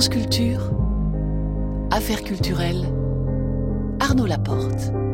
[0.00, 0.70] France Culture,
[1.90, 2.86] Affaires culturelles,
[4.00, 5.09] Arnaud Laporte.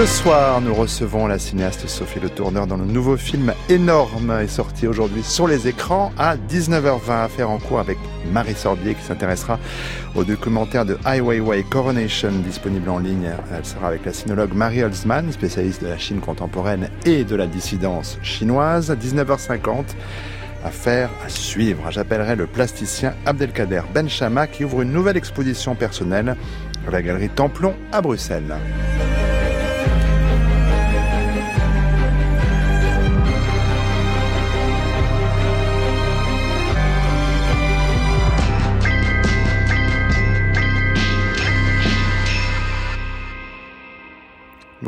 [0.00, 4.48] Ce soir, nous recevons la cinéaste Sophie Le Tourneur dans le nouveau film Énorme est
[4.48, 7.24] sorti aujourd'hui sur les écrans à 19h20.
[7.24, 7.98] Affaire en cours avec
[8.32, 9.58] Marie Sorbier qui s'intéressera
[10.14, 13.30] au documentaire de Weiwei Coronation disponible en ligne.
[13.54, 17.46] Elle sera avec la sinologue Marie Holzman, spécialiste de la Chine contemporaine et de la
[17.46, 18.90] dissidence chinoise.
[18.90, 19.84] 19h50.
[20.64, 21.90] Affaire à suivre.
[21.90, 26.36] J'appellerai le plasticien Abdelkader Benchama qui ouvre une nouvelle exposition personnelle
[26.88, 28.56] à la galerie Templon à Bruxelles.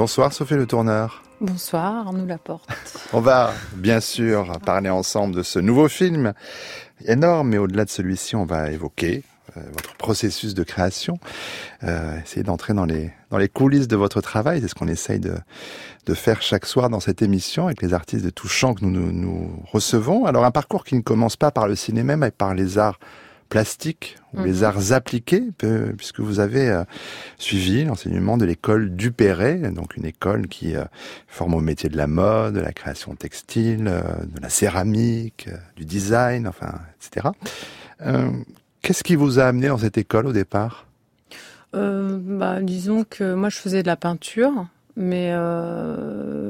[0.02, 1.22] Bonsoir Sophie Le Tourneur.
[1.40, 2.68] Bonsoir Arnaud Laporte.
[3.12, 6.32] On va bien sûr parler ensemble de ce nouveau film
[7.06, 9.22] énorme, mais au-delà de celui-ci, on va évoquer
[9.56, 11.20] euh, votre processus de création,
[11.84, 14.60] euh, essayer d'entrer dans les dans les coulisses de votre travail.
[14.60, 15.36] C'est ce qu'on essaye de
[16.06, 18.90] de faire chaque soir dans cette émission avec les artistes de tout champ que nous,
[18.90, 20.24] nous, nous recevons.
[20.24, 22.98] Alors un parcours qui ne commence pas par le cinéma, mais par les arts
[23.48, 24.64] plastiques ou les Mhm.
[24.64, 25.44] arts appliqués,
[25.96, 26.84] puisque vous avez euh,
[27.38, 30.84] suivi l'enseignement de l'école Dupéré, donc une école qui euh,
[31.28, 35.84] forme au métier de la mode, de la création textile, euh, de la céramique, du
[35.84, 37.28] design, enfin, etc.
[38.80, 40.86] Qu'est-ce qui vous a amené dans cette école au départ?
[41.72, 45.30] Bah, disons que moi je faisais de la peinture, mais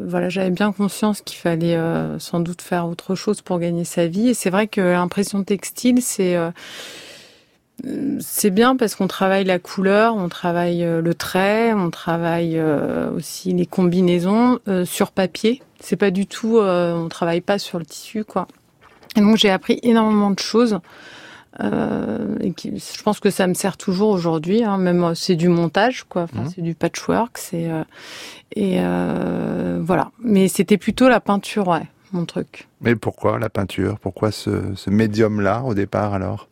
[0.07, 1.79] voilà, j'avais bien conscience qu'il fallait
[2.19, 4.29] sans doute faire autre chose pour gagner sa vie.
[4.31, 6.37] Et c'est vrai que l'impression textile, c'est
[8.21, 13.11] c'est bien parce qu'on travaille la couleur, on travaille euh, le trait, on travaille euh,
[13.11, 15.63] aussi les combinaisons euh, sur papier.
[15.81, 18.47] C'est pas du tout, on travaille pas sur le tissu, quoi.
[19.17, 20.79] Et donc j'ai appris énormément de choses.
[21.61, 24.63] Euh, et qui, je pense que ça me sert toujours aujourd'hui.
[24.65, 26.23] Hein, même c'est du montage, quoi.
[26.23, 26.53] Enfin, Mhm.
[26.55, 27.37] c'est du patchwork.
[27.37, 27.83] C'est euh,
[28.55, 30.13] et euh, voilà.
[30.21, 31.83] Mais c'était plutôt la peinture, ouais,
[32.13, 32.69] mon truc.
[32.81, 33.99] Mais pourquoi la peinture?
[33.99, 36.49] Pourquoi ce, ce médium-là au départ alors?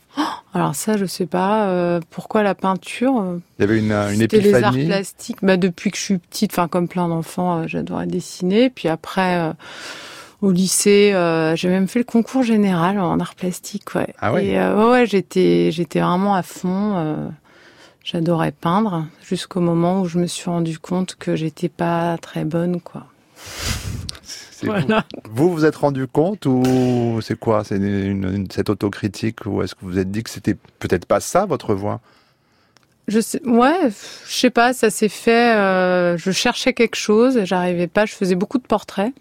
[0.55, 3.21] Alors ça, je sais pas euh, pourquoi la peinture.
[3.21, 5.39] euh, Il y avait une, une C'était les arts épiphanie plastiques.
[5.43, 8.69] Bah, depuis que je suis petite, enfin comme plein d'enfants, euh, j'adorais dessiner.
[8.71, 9.53] Puis après, euh,
[10.43, 13.95] au lycée, euh, j'ai même fait le concours général en arts plastiques.
[13.95, 14.13] Ouais.
[14.21, 14.47] Ah ouais.
[14.47, 16.95] Et euh, ouais, ouais, j'étais, j'étais vraiment à fond.
[16.97, 17.29] euh,
[18.03, 22.81] j'adorais peindre jusqu'au moment où je me suis rendu compte que j'étais pas très bonne,
[22.81, 23.07] quoi.
[24.67, 25.05] Voilà.
[25.31, 27.65] vous, vous êtes rendu compte ou c'est quoi?
[27.65, 31.07] C'est une, une- cette autocritique ou est-ce que vous vous êtes dit que c'était peut-être
[31.07, 32.01] pas ça votre voix?
[33.09, 33.91] Je sais, ouais,
[34.29, 35.57] je sais pas, ça s'est fait.
[35.57, 38.07] euh, je cherchais quelque chose, j'arrivais pas.
[38.07, 39.13] Je faisais beaucoup de portraits.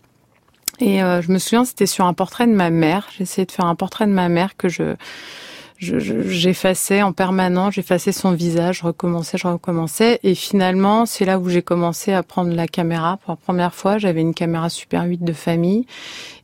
[0.80, 3.08] Et euh, je me souviens, c'était sur un portrait de ma mère.
[3.18, 4.96] J'essayais de faire un portrait de ma mère que je
[5.80, 10.20] je- je- j'effaçais en permanence, j'effaçais son visage, je recommençais, je recommençais.
[10.24, 13.98] Et finalement, c'est là où j'ai commencé à prendre la caméra pour la première fois.
[13.98, 15.86] J'avais une caméra Super 8 de famille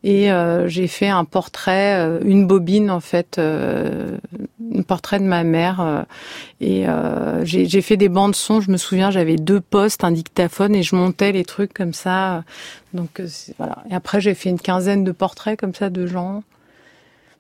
[0.06, 4.18] et euh, j'ai fait un portrait, euh, une bobine en fait, euh,
[4.74, 5.82] un portrait de ma mère.
[5.82, 6.02] euh,
[6.62, 8.62] et euh, j'ai fait des bandes son.
[8.62, 12.44] Je me souviens, j'avais deux postes, un dictaphone et je montais les trucs comme ça.
[12.94, 13.22] Donc
[13.58, 13.84] voilà.
[13.92, 16.44] Et après, j'ai fait une quinzaine de portraits comme ça de gens.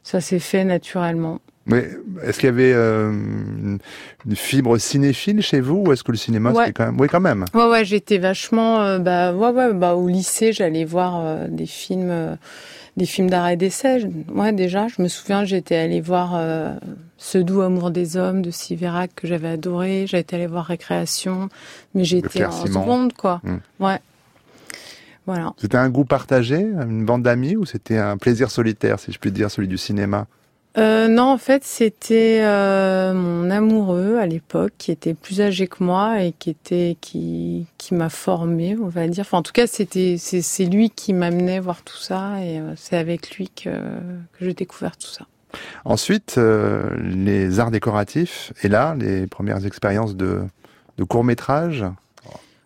[0.03, 1.39] Ça s'est fait naturellement.
[1.65, 1.89] Mais
[2.23, 3.79] est-ce qu'il y avait euh, une,
[4.35, 6.65] fibre cinéphile chez vous ou est-ce que le cinéma Ouais.
[6.65, 7.45] c'était quand même Oui, quand même.
[7.53, 11.65] Ouais, ouais, j'étais vachement, euh, bah, ouais, ouais, bah, au lycée, j'allais voir euh, des
[11.65, 12.37] films,
[12.97, 14.07] des films d'art et d'essai.
[14.33, 16.39] Ouais, déjà, je me souviens, j'étais allée voir
[17.17, 20.05] Ce doux amour des hommes de Siverac que j'avais adoré.
[20.07, 21.49] J'étais allée voir Récréation,
[21.95, 23.41] mais j'étais en seconde, quoi.
[23.43, 23.83] Mm.
[23.83, 23.99] Ouais.
[25.25, 25.53] Voilà.
[25.57, 29.31] C'était un goût partagé, une bande d'amis ou c'était un plaisir solitaire, si je puis
[29.31, 30.27] dire, celui du cinéma?
[30.77, 35.81] Euh, non, en fait, c'était euh, mon amoureux à l'époque qui était plus âgé que
[35.83, 39.21] moi et qui était qui qui m'a formé, on va dire.
[39.21, 42.73] Enfin, en tout cas, c'était c'est c'est lui qui m'amenait voir tout ça et euh,
[42.75, 45.25] c'est avec lui que que j'ai découvert tout ça.
[45.85, 50.41] Ensuite, les arts décoratifs et là, les premières expériences de,
[50.97, 51.85] de court métrage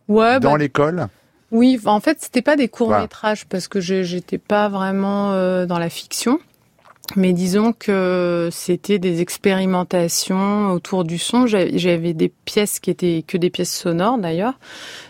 [0.07, 1.07] Ouais, dans bah, l'école.
[1.51, 1.79] oui.
[1.85, 5.33] En fait, c'était pas des courts métrages parce que je j'étais pas vraiment
[5.67, 6.39] dans la fiction.
[7.15, 11.47] Mais disons que c'était des expérimentations autour du son.
[11.47, 14.59] J'avais des pièces qui étaient que des pièces sonores d'ailleurs.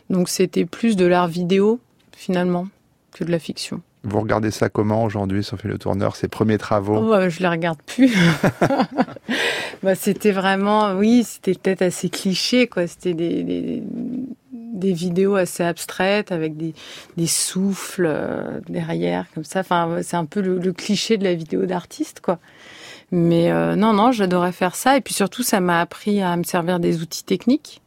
[0.10, 1.80] Donc c'était plus de l'art vidéo
[2.16, 2.68] finalement
[3.12, 3.82] que de la fiction.
[4.04, 6.98] Vous regardez ça comment aujourd'hui, Sophie Le Tourneur, ses premiers travaux?
[6.98, 8.16] Oh, bah, Je les regarde plus.
[9.84, 12.88] bah, c'était vraiment, oui, c'était peut-être assez cliché, quoi.
[12.88, 13.84] C'était des, des,
[14.80, 16.74] des, vidéos assez abstraites avec des,
[17.18, 19.60] des souffles euh, derrière, comme ça.
[19.62, 22.40] Enfin, c'est un peu le, cliché de la vidéo d'artiste, quoi.
[23.12, 24.98] Mais euh, non, non, j'adorais faire ça.
[24.98, 27.82] Et puis surtout, ça m'a appris à me servir des outils techniques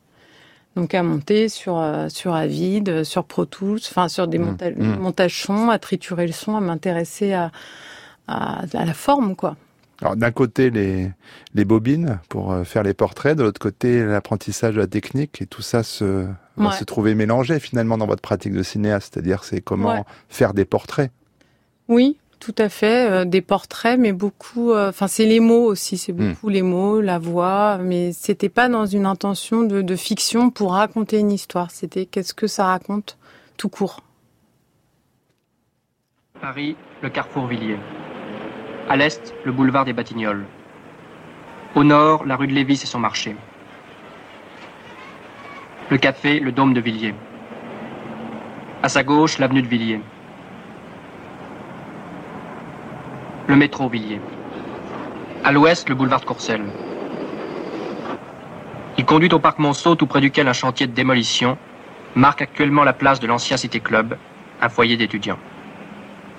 [0.75, 4.99] donc à monter sur euh, sur Avid, sur Pro Tools, enfin sur des mmh, mmh.
[4.99, 7.53] montages son, à triturer le son, à m'intéresser à,
[8.27, 9.57] à, la forme quoi.
[10.01, 11.11] Alors d'un côté les
[11.55, 15.63] les bobines pour faire les portraits, de l'autre côté l'apprentissage de la technique et tout
[15.63, 20.05] ça se va se trouver mélangé finalement dans votre pratique de cinéaste, c'est-à-dire c'est comment
[20.29, 21.11] faire des portraits.
[21.89, 24.73] Oui, tout à fait, euh, des portraits, mais beaucoup.
[24.73, 26.31] Euh, enfin, c'est les mots aussi, c'est hmm.
[26.31, 31.21] beaucoup les mots, la voix, mais c'était pas dans une intention de, fiction pour raconter
[31.21, 31.71] une histoire.
[31.71, 33.17] C'était qu'est-ce que ça raconte,
[33.57, 34.01] tout court.
[36.41, 37.79] Paris, le carrefour Villiers.
[38.89, 40.45] À l'est, le boulevard des Batignolles.
[41.77, 43.37] Au nord, la rue de Lévis et son marché.
[45.93, 47.15] Le café, le dôme de Villiers.
[48.83, 50.01] À sa gauche, l'avenue de Villiers.
[53.47, 54.23] le métro Villiers.
[55.45, 56.65] À l'ouest, le boulevard de Courcelles.
[58.97, 61.59] Il conduit au parc Monceau, tout près duquel un chantier de démolition
[62.15, 64.17] marque actuellement la place de l'ancien Cité Club,
[64.63, 65.39] un foyer d'étudiants.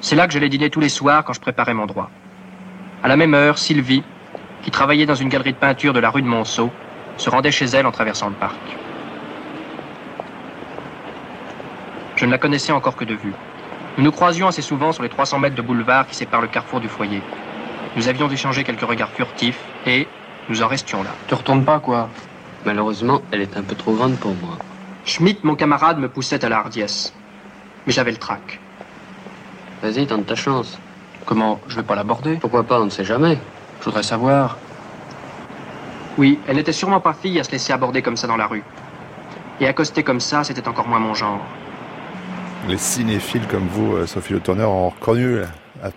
[0.02, 2.10] C'est là que j'allais dîner tous les soirs quand je préparais mon droit.
[3.04, 4.04] À la même heure, Sylvie,
[4.64, 6.72] qui travaillait dans une galerie de peinture de la rue de Monceau,
[7.18, 8.58] se rendait chez elle en traversant le parc.
[12.24, 13.34] Je ne la connaissais encore que de vue.
[13.98, 16.80] Nous nous croisions assez souvent sur les 300 mètres de boulevard qui séparent le carrefour
[16.80, 17.22] du foyer.
[17.98, 20.08] Nous avions échangé quelques regards furtifs et
[20.48, 21.10] nous en restions là.
[21.28, 22.08] Tu retournes pas, quoi
[22.64, 24.58] Malheureusement, elle est un peu trop grande pour moi.
[25.04, 27.14] Schmidt, mon camarade, me poussait à la hardiesse.
[27.86, 28.62] Mais j'avais le trac.
[29.82, 30.80] Vas-y, tente ta chance.
[31.26, 32.38] Comment Je vais pas l'aborder?
[32.38, 33.38] Pourquoi pas On ne sait jamais.
[33.82, 34.56] Je voudrais savoir.
[36.18, 38.64] Oui, elle n'était sûrement pas fille à se laisser aborder comme ça dans la rue.
[39.60, 41.42] Et accoster comme ça, c'était encore moins mon genre.
[42.70, 45.46] Les cinéphiles comme vous, euh, Sophie Le Tourneur, ont reconnu euh,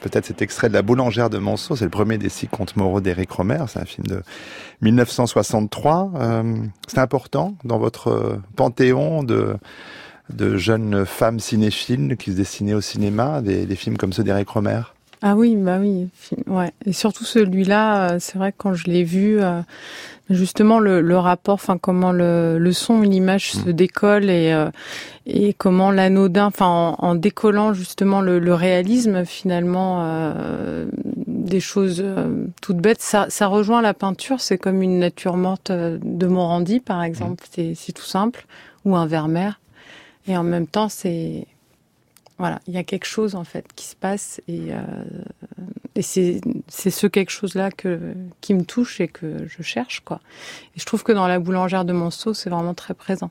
[0.01, 1.77] peut-être cet extrait de La boulangère de Monceau.
[1.77, 3.63] C'est le premier des six contes moraux d'Éric Romer.
[3.69, 4.23] C'est un film de
[4.83, 6.11] 1963.
[6.17, 6.57] Euh,
[6.89, 9.57] c'est important dans votre panthéon de,
[10.31, 14.49] de jeunes femmes cinéphiles qui se destinaient au cinéma, des, des films comme ceux d'Éric
[14.49, 14.83] Romer
[15.23, 16.11] ah oui, bah oui,
[16.47, 16.73] ouais.
[16.85, 19.41] Et surtout celui-là, c'est vrai que quand je l'ai vu,
[20.31, 23.73] justement le, le rapport, enfin comment le, le son l'image se mm.
[23.73, 24.71] décollent et euh,
[25.27, 30.87] et comment l'anodin, enfin en, décollant justement le, le réalisme finalement euh,
[31.27, 34.41] des choses euh, toutes bêtes, ça, ça rejoint la peinture.
[34.41, 37.45] C'est comme une nature morte de Morandi par exemple.
[37.59, 37.75] Mm.
[37.75, 38.47] C'est tout simple
[38.85, 39.59] ou un Vermeer.
[40.29, 41.47] Et en même temps, c'est
[42.39, 44.77] voilà, il y a quelque chose en fait qui se passe et, euh,
[45.95, 47.99] et c'est ce quelque chose-là que
[48.43, 50.21] qui me touche et que je cherche quoi.
[50.77, 53.31] Et je trouve que dans la boulangère de Monceau, c'est vraiment très présent.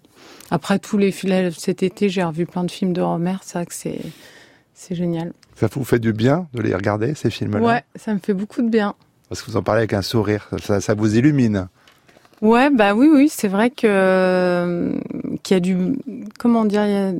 [0.49, 3.65] Après tous les films cet été, j'ai revu plein de films de Romer, c'est vrai
[3.67, 4.01] que c'est
[4.73, 5.33] c'est génial.
[5.55, 7.61] Ça vous fait du bien de les regarder ces films-là?
[7.61, 8.95] Ouais, ça me fait beaucoup de bien.
[9.29, 11.67] Parce que vous en parlez avec un sourire, ça, ça vous illumine.
[12.41, 14.99] Ouais, bah oui, oui, c'est vrai que
[15.43, 15.77] qu'il y a du
[16.37, 17.13] comment dire, il y a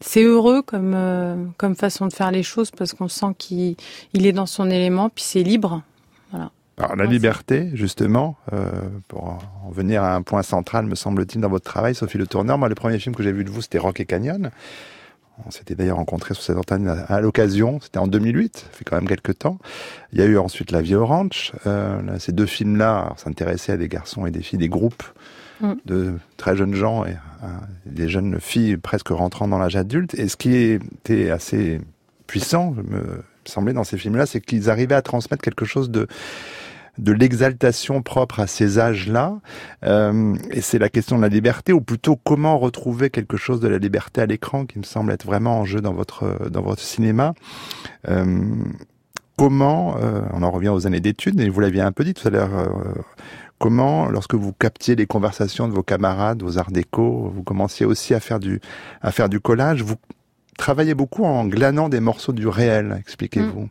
[0.00, 3.76] c'est heureux comme euh, comme façon de faire les choses parce qu'on sent qu'il
[4.12, 5.82] il est dans son élément puis c'est libre.
[6.30, 6.50] Voilà.
[6.76, 8.70] Alors la liberté, justement, euh,
[9.06, 12.58] pour en venir à un point central, me semble-t-il, dans votre travail, Sophie Le Tourneur.
[12.58, 14.50] Moi, le premier film que j'ai vu de vous, c'était Rock et Canyon.
[15.46, 17.78] On s'était d'ailleurs rencontrés sur cette antenne à, l'occasion.
[17.80, 19.58] C'était en 2008, ça fait quand même quelques temps.
[20.12, 21.52] Il y a eu ensuite La Vie Orange.
[21.66, 25.02] Euh, ces deux films-là s'intéressaient à des garçons et des filles, des groupes.
[25.84, 27.46] De très jeunes gens et euh,
[27.86, 30.14] des jeunes filles presque rentrant dans l'âge adulte.
[30.14, 31.80] Et ce qui était assez
[32.26, 36.06] puissant, me semblait dans ces films-là, c'est qu'ils arrivaient à transmettre quelque chose de
[36.96, 39.40] de l'exaltation propre à ces âges-là.
[39.82, 43.66] Euh, et c'est la question de la liberté, ou plutôt comment retrouver quelque chose de
[43.66, 46.80] la liberté à l'écran, qui me semble être vraiment en jeu dans votre dans votre
[46.80, 47.34] cinéma.
[48.08, 48.24] Euh,
[49.36, 49.96] comment,
[50.32, 52.52] on en revient aux années d'études, et vous l'aviez un peu dit tout à l'heure,
[53.64, 58.12] Comment, lorsque vous captiez les conversations de vos camarades, vos arts déco, vous commenciez aussi
[58.12, 58.60] à faire du,
[59.00, 59.94] à faire du collage, vous
[60.58, 63.62] travaillez beaucoup en glanant des morceaux du réel, expliquez-vous.
[63.62, 63.68] Mm.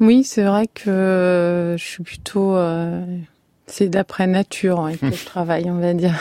[0.00, 3.06] Oui, c'est vrai que je suis plutôt, euh,
[3.66, 6.20] c'est d'après nature hein, que je travaille, on va dire.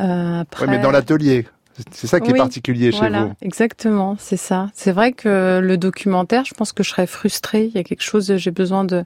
[0.00, 0.64] Euh, après...
[0.64, 1.46] Oui, mais dans l'atelier.
[1.92, 3.34] C'est ça qui est particulier chez vous.
[3.40, 4.68] Exactement, c'est ça.
[4.74, 7.66] C'est vrai que le documentaire, je pense que je serais frustrée.
[7.66, 9.04] Il y a quelque chose, j'ai besoin de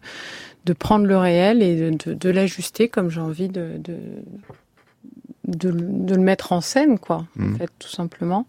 [0.65, 3.97] de prendre le réel et de, de, l'ajuster comme j'ai envie de, de,
[5.49, 5.69] de,
[6.15, 7.57] le mettre en scène, quoi, en mmh.
[7.57, 8.47] fait, tout simplement.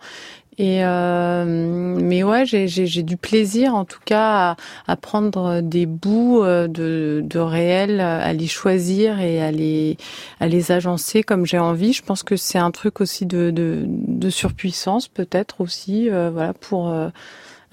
[0.58, 4.56] Et euh, mais ouais, j'ai du plaisir en tout cas à,
[4.86, 9.98] à prendre des bouts euh, de, de réel, à les choisir et à les
[10.40, 11.92] à les agencer comme j'ai envie.
[11.92, 16.54] Je pense que c'est un truc aussi de de, de surpuissance peut-être aussi, euh, voilà
[16.54, 17.10] pour euh,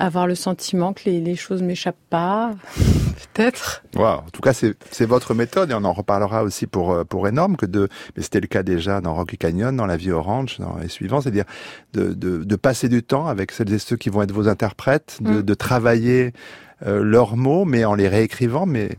[0.00, 2.54] avoir le sentiment que les, les choses m'échappent pas,
[3.34, 3.84] peut-être.
[3.94, 4.06] Wow.
[4.06, 7.56] En tout cas, c'est votre méthode et on en reparlera aussi pour euh, pour énorme
[7.56, 10.78] que de, mais c'était le cas déjà dans Rocky Canyon, dans La Vie Orange, dans
[10.78, 11.44] les suivants, c'est-à-dire
[11.92, 15.18] de, de, de passer du temps avec celles et ceux qui vont être vos interprètes,
[15.20, 15.42] de, mm.
[15.42, 16.32] de travailler
[16.86, 18.64] euh, leurs mots, mais en les réécrivant.
[18.64, 18.90] Mais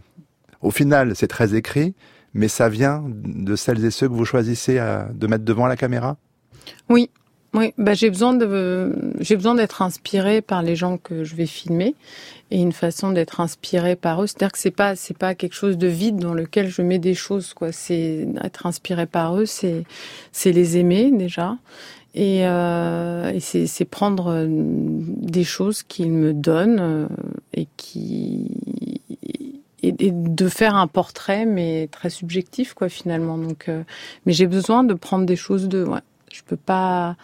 [0.62, 1.96] au final, c'est très écrit,
[2.36, 5.75] mais ça vient de celles et ceux que vous choisissez à, de mettre devant la
[5.75, 6.17] caméra?
[6.89, 7.10] Oui,
[7.53, 11.46] oui, bah j'ai besoin de j'ai besoin d'être inspirée par les gens que je vais
[11.46, 11.96] filmer
[12.50, 15.77] et une façon d'être inspirée par eux, c'est-à-dire que c'est pas c'est pas quelque chose
[15.77, 19.84] de vide dans lequel je mets des choses quoi, c'est être inspiré par eux, c'est
[20.31, 21.58] c'est les aimer déjà.
[22.13, 27.08] Et, euh, et c'est prendre euh, des choses qu'ils me donnent euh,
[27.53, 28.51] et qui
[29.81, 33.38] et, de faire un portrait mais très subjectif quoi finalement.
[33.38, 33.70] Donc
[34.25, 36.00] mais j'ai besoin de prendre des choses de ouais.
[36.31, 37.17] Je peux pas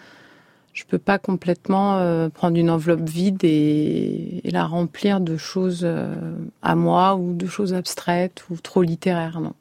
[0.78, 5.82] je peux pas complètement euh, prendre une enveloppe vide et, et, la remplir de choses
[5.84, 6.14] euh,
[6.62, 9.40] à moi ou de choses abstraites ou trop littéraires.
[9.42, 9.54] Non.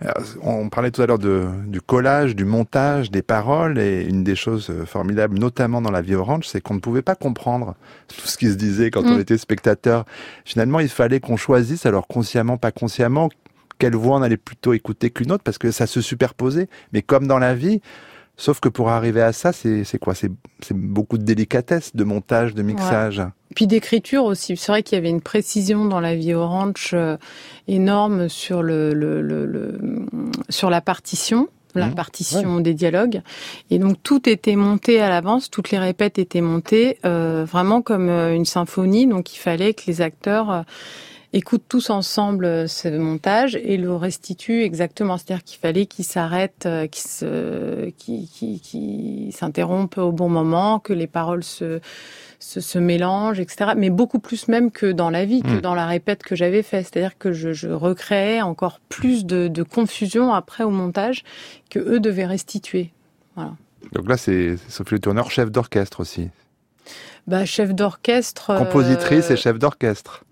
[0.00, 4.34] Alors, on parlait tout à l'heure du collage, du montage, des paroles, et une des
[4.34, 7.76] choses euh, formidables, notamment dans La Vie Orange, c'est qu'on ne pouvait pas comprendre
[8.08, 9.12] tout ce qui se disait quand mm.
[9.12, 10.04] on était spectateur.
[10.44, 13.28] Finalement, il fallait qu'on choisisse, alors consciemment, pas consciemment,
[13.78, 16.68] quelle voix on allait plutôt écouter qu'une autre, parce que ça se superposait.
[16.92, 17.80] Mais comme dans la vie,
[18.36, 20.14] Sauf que pour arriver à ça, c'est quoi?
[20.14, 20.30] C'est
[20.72, 23.18] beaucoup de délicatesse, de montage, de mixage.
[23.18, 23.26] Ouais.
[23.54, 24.56] Puis d'écriture aussi.
[24.56, 27.16] C'est vrai qu'il y avait une précision dans la vie orange euh,
[27.66, 29.78] énorme sur le, le, le, le,
[30.50, 31.94] sur la partition la mmh.
[31.94, 32.62] partition ouais.
[32.62, 33.20] des dialogues.
[33.70, 38.08] Et donc tout était monté à l'avance, toutes les répètes étaient montées euh, vraiment comme
[38.08, 39.06] euh, une symphonie.
[39.06, 40.64] Donc il fallait que les acteurs
[41.36, 45.18] écoutent tous ensemble euh, ce montage et le restituent exactement.
[45.18, 50.78] C'est-à-dire qu'il fallait qu'ils s'arrêtent, euh, qu'ils se, qu'ils, qu'ils, qu'ils s'interrompent au bon moment,
[50.78, 51.80] que les paroles se,
[52.38, 53.72] se, se, mélangent, etc.
[53.76, 55.60] Mais beaucoup plus même que dans la vie, que mmh.
[55.60, 56.82] dans la répète que j'avais fait.
[56.82, 61.22] C'est-à-dire que je, je recréais encore plus de, de, confusion après au montage
[61.70, 62.92] que eux devaient restituer.
[63.34, 63.52] Voilà.
[63.92, 66.30] Donc là, c'est Sophie Le Tourneur, chef d'orchestre aussi.
[67.26, 68.56] Bah, chef d'orchestre.
[68.56, 69.34] Compositrice euh...
[69.34, 70.24] et chef d'orchestre.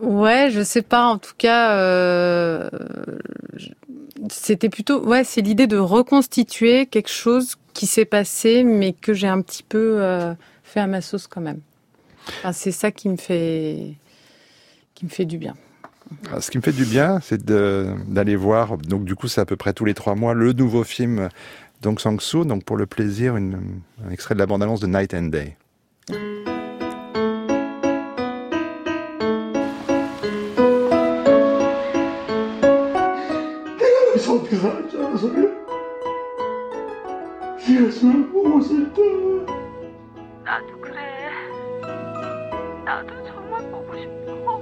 [0.00, 1.06] Ouais, je sais pas.
[1.06, 2.68] En tout cas, euh,
[4.30, 5.04] c'était plutôt.
[5.04, 9.62] Ouais, c'est l'idée de reconstituer quelque chose qui s'est passé, mais que j'ai un petit
[9.62, 11.60] peu euh, fait à ma sauce quand même.
[12.52, 13.94] C'est ça qui me fait
[14.94, 15.54] qui me fait du bien.
[16.28, 18.78] Alors, ce qui me fait du bien, c'est d'aller voir.
[18.78, 21.28] Donc, du coup, c'est à peu près tous les trois mois le nouveau film
[21.82, 22.44] Dong Sang-soo.
[22.44, 25.56] Donc, pour le plaisir, un extrait de la bande-annonce de Night and Day.
[34.58, 35.58] 하지 않아서요?
[37.60, 39.02] 예수를 보고 싶다.
[40.44, 41.30] 나도 그래.
[42.84, 44.60] 나도 정말 보고 싶어.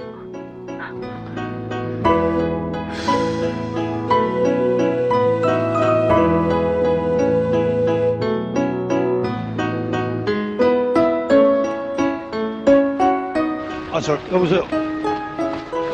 [13.92, 14.66] 아, 저, 여보세요?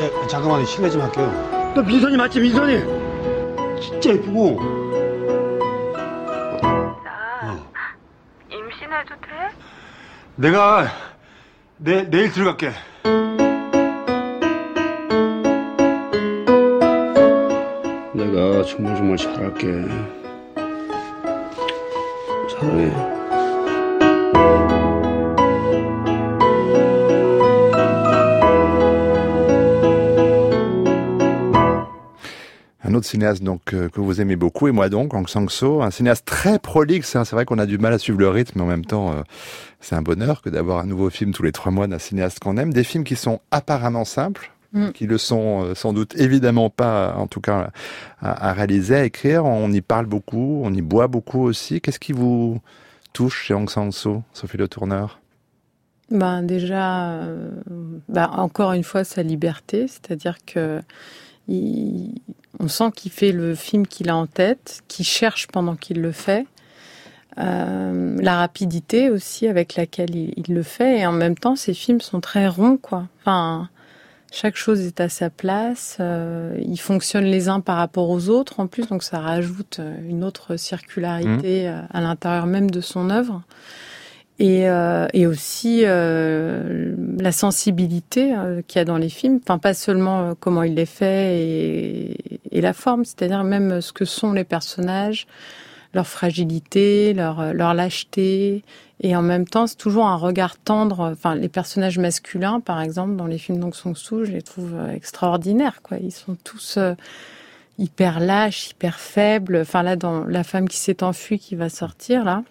[0.00, 0.64] 네, 잠깐만요.
[0.64, 1.72] 실례 좀 할게요.
[1.76, 3.01] 너 민선이 맞지, 민선이?
[4.02, 4.58] 진짜 예쁘고.
[7.04, 7.64] 나
[8.50, 9.50] 임신해도 돼?
[10.34, 10.88] 내가
[11.76, 12.72] 내 내일 들어갈게.
[18.12, 19.86] 내가 정말 정말 잘할게.
[22.50, 23.21] 사랑해.
[32.92, 35.90] Un autre cinéaste donc euh, que vous aimez beaucoup et moi donc Hong Sang-so, un
[35.90, 37.16] cinéaste très prolixe.
[37.16, 37.24] Hein.
[37.24, 39.22] C'est vrai qu'on a du mal à suivre le rythme, mais en même temps, euh,
[39.80, 42.56] c'est un bonheur que d'avoir un nouveau film tous les trois mois d'un cinéaste qu'on
[42.58, 42.72] aime.
[42.72, 44.90] Des films qui sont apparemment simples, mm.
[44.90, 47.70] qui le sont euh, sans doute évidemment pas, en tout cas
[48.20, 49.46] à, à, réaliser, à écrire.
[49.46, 51.80] On y parle beaucoup, on y boit beaucoup aussi.
[51.80, 52.60] Qu'est-ce qui vous
[53.14, 55.18] touche chez Hong Sang-so, Sophie Le Tourneur?
[56.10, 57.20] Ben déjà,
[58.10, 60.82] ben encore une fois sa liberté, c'est-à-dire que
[61.52, 62.22] il,
[62.58, 66.12] on sent qu'il fait le film qu'il a en tête, qu'il cherche pendant qu'il le
[66.12, 66.46] fait.
[67.38, 71.00] Euh, la rapidité aussi avec laquelle il, il, le fait.
[71.00, 73.08] Et en même temps ces films sont très ronds quoi.
[73.20, 73.68] Enfin
[74.30, 75.96] chaque chose est à sa place.
[76.00, 78.86] Euh, ils fonctionnent les uns par rapport aux autres en plus.
[78.86, 81.88] Donc ça rajoute une autre circularité mmh.
[81.92, 83.42] à l'intérieur même de son œuvre
[84.38, 89.58] et, euh, et aussi euh, la sensibilité euh, qu'il y a dans les films, enfin
[89.58, 94.04] pas seulement euh, comment il les fait et, et la forme, c'est-à-dire même ce que
[94.04, 95.26] sont les personnages,
[95.94, 98.64] leur fragilité, leur, leur lâcheté,
[99.00, 101.12] et en même temps c'est toujours un regard tendre.
[101.12, 104.92] Enfin les personnages masculins, par exemple, dans les films d'Ong Sang-soo, je les trouve euh,
[104.92, 105.82] extraordinaires.
[105.82, 106.94] Quoi, ils sont tous euh,
[107.78, 109.58] hyper lâches, hyper faibles.
[109.60, 112.42] Enfin là, dans La femme qui s'est enfuie, qui va sortir là.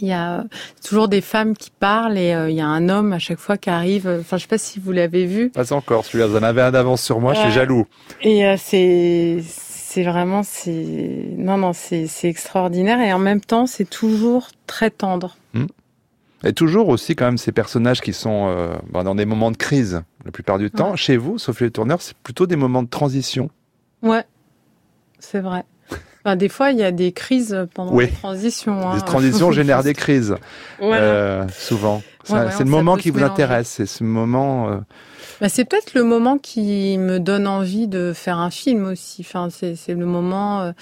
[0.00, 0.44] Il y a
[0.84, 3.56] toujours des femmes qui parlent et euh, il y a un homme à chaque fois
[3.56, 4.06] qui arrive.
[4.20, 5.50] Enfin, je sais pas si vous l'avez vu.
[5.50, 7.86] Pas encore, celui-là, vous en avez un d'avance sur moi, je suis jaloux.
[8.22, 9.42] Et euh, c'est
[9.96, 14.90] c'est vraiment c'est non non c'est c'est extraordinaire et en même temps c'est toujours très
[14.90, 15.36] tendre.
[16.44, 19.56] Et toujours aussi quand même ces personnages qui sont euh, ben, dans des moments de
[19.56, 20.94] crise la plupart du temps.
[20.96, 23.48] Chez vous, Sophie Le Tourneur, c'est plutôt des moments de transition.
[24.02, 24.24] Ouais,
[25.18, 25.64] c'est vrai.
[26.26, 28.06] Enfin, des fois il y a des crises pendant Oui.
[28.06, 28.90] les transitions.
[28.90, 28.96] hein.
[28.96, 30.34] Les transitions génèrent des crises,
[30.80, 31.00] Voilà.
[31.02, 32.02] euh, souvent.
[32.24, 33.32] C'est Ouais, ouais, c'est le moment qui vous mélanger.
[33.32, 34.68] intéresse, c'est ce moment...
[34.70, 34.76] euh,
[35.40, 39.18] Bah, c'est peut-être le moment qui me donne envie de faire un film aussi.
[39.20, 40.62] Enfin, c'est le moment.
[40.62, 40.72] euh,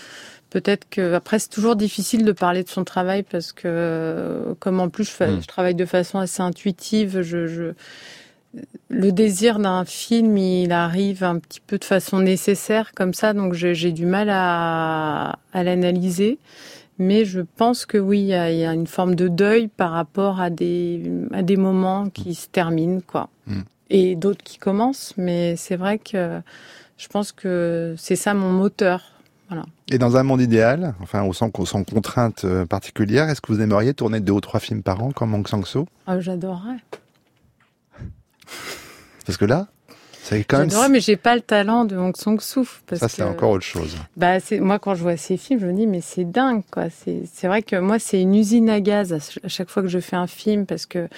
[0.48, 4.88] peut-être que après c'est toujours difficile de parler de son travail parce que comme en
[4.88, 5.42] plus je, fais- Mm.
[5.42, 7.72] je travaille de façon assez intuitive, je, je
[8.88, 13.54] le désir d'un film il arrive un petit peu de façon nécessaire comme ça, donc
[13.54, 16.38] j'ai du mal à, à l'analyser.
[16.98, 20.50] Mais je pense que oui, il y, a, une forme de deuil par rapport à
[20.50, 23.28] des, à des moments qui se terminent, quoi.
[23.46, 23.60] Mm.
[23.90, 25.12] Et d'autres qui commencent.
[25.16, 26.40] Mais c'est vrai que
[26.96, 29.10] je pense que c'est ça mon moteur.
[29.90, 33.60] Et dans un monde idéal, enfin, au sans, sans contrainte euh, particulière, est-ce que vous
[33.60, 36.78] aimeriez tourner deux ou trois films par an comme Hong Sang-soo Ah, J'adorerais.
[39.26, 39.68] Parce que là,
[40.22, 40.70] c'est quand même...
[40.70, 42.64] J'adorerais, mais j'ai pas le talent de Hong Sang-soo.
[42.86, 43.94] parce Ça, c'est que- encore autre chose.
[44.16, 46.84] Bah, c'est moi quand je vois ces films, je me dis mais c'est dingue quoi.
[46.90, 49.88] C'est vrai que moi c'est une usine à gaz à ch- à chaque fois que
[49.88, 51.08] je fais un film parce que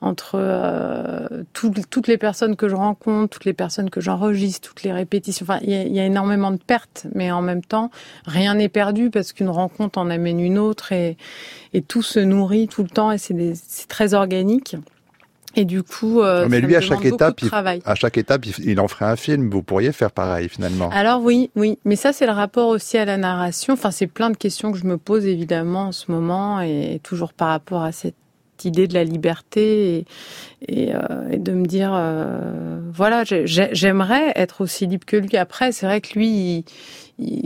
[0.00, 4.82] entre euh, tout- toutes les personnes que je rencontre, toutes les personnes que j'enregistre, toutes
[4.84, 7.62] les répétitions, enfin il y a, il y a énormément de pertes, mais en même
[7.64, 7.90] temps
[8.26, 11.16] rien n'est perdu parce qu'une rencontre en amène une autre et
[11.72, 13.54] et tout se nourrit tout le temps et c'est
[13.88, 14.76] très organique.
[15.56, 17.82] Et du coup, euh, Mais ça lui, me à chaque étape, il- travail.
[17.84, 19.50] À chaque étape, il- il en ferait un film.
[19.50, 20.88] Vous pourriez faire pareil, finalement.
[20.90, 23.74] Alors oui, oui, mais ça c'est le rapport aussi à la narration.
[23.74, 27.32] Enfin, c'est plein de questions que je me pose évidemment en ce moment et toujours
[27.32, 28.14] par rapport à cette
[28.64, 30.04] idée de la liberté et,
[30.68, 31.00] et, euh,
[31.32, 35.36] et de me dire euh, voilà, j'ai- j'ai- j'aimerais être aussi libre que lui.
[35.36, 36.64] Après, c'est vrai que lui,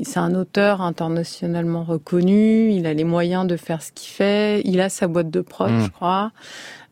[0.02, 2.70] c'est un auteur internationalement reconnu.
[2.70, 4.60] Il a les moyens de faire ce qu'il fait.
[4.64, 5.84] Il a sa boîte de prod, Mm.
[5.84, 6.32] je crois.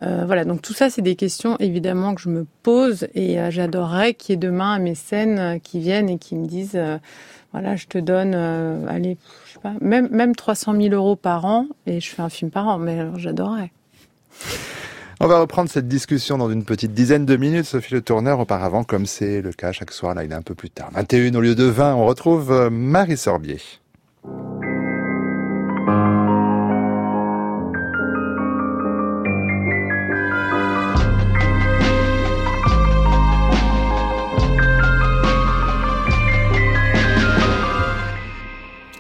[0.05, 3.51] Euh, voilà, donc tout ça, c'est des questions évidemment que je me pose et euh,
[3.51, 6.99] j'adorerais qu'il y ait demain un mécène euh, qui vienne et qui me dise, euh,
[7.53, 11.69] voilà, je te donne, allez, je sais pas, même même 300 000 euros par an
[11.87, 13.71] et je fais un film par an, mais alors j'adorerais.
[15.21, 18.40] On va reprendre cette discussion dans une petite dizaine de minutes, Sophie Le Tourneur.
[18.40, 20.90] Auparavant, comme c'est le cas chaque soir, là, il est un peu plus tard.
[20.93, 23.61] 21 au lieu de 20, on retrouve Marie Sorbier.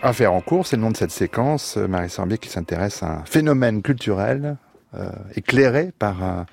[0.06, 1.78] Affaire en cours, c'est le nom de cette séquence.
[1.78, 4.58] Euh, Marie Sorbier qui s'intéresse à un phénomène culturel
[4.92, 6.44] euh, éclairé par un,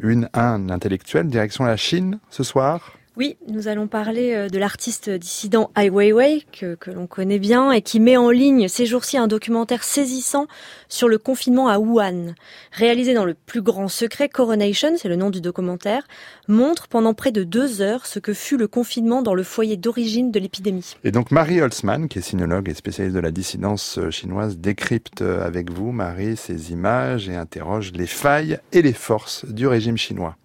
[0.00, 2.94] une, un intellectuel, direction la Chine ce soir.
[3.18, 7.80] Oui, nous allons parler euh, de l'artiste dissident Ai Weiwei, que, l'on connaît bien, et
[7.80, 10.46] qui met en ligne ces jours-ci un documentaire saisissant
[10.90, 12.34] sur le confinement à Wuhan.
[12.72, 16.06] Réalisé dans le plus grand secret, Coronation, c'est le nom du documentaire,
[16.46, 20.30] montre pendant près de deux heures ce que fut le confinement dans le foyer d'origine
[20.30, 20.94] de l'épidémie.
[21.02, 25.22] Et donc Marie Holzmann, qui est sinologue et spécialiste de la dissidence euh, chinoise, décrypte
[25.22, 29.96] euh, avec vous, Marie, ces images et interroge les failles et les forces du régime
[29.96, 30.36] chinois.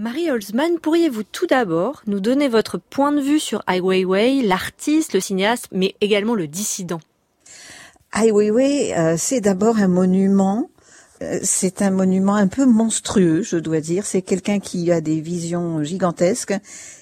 [0.00, 5.12] Marie Holzmann, pourriez-vous tout d'abord nous donner votre point de vue sur Ai Weiwei, l'artiste,
[5.12, 7.00] le cinéaste, mais également le dissident?
[8.14, 10.70] Ai Weiwei, euh, c'est d'abord un monument.
[11.20, 14.06] Euh, C'est un monument un peu monstrueux, je dois dire.
[14.06, 16.54] C'est quelqu'un qui a des visions gigantesques,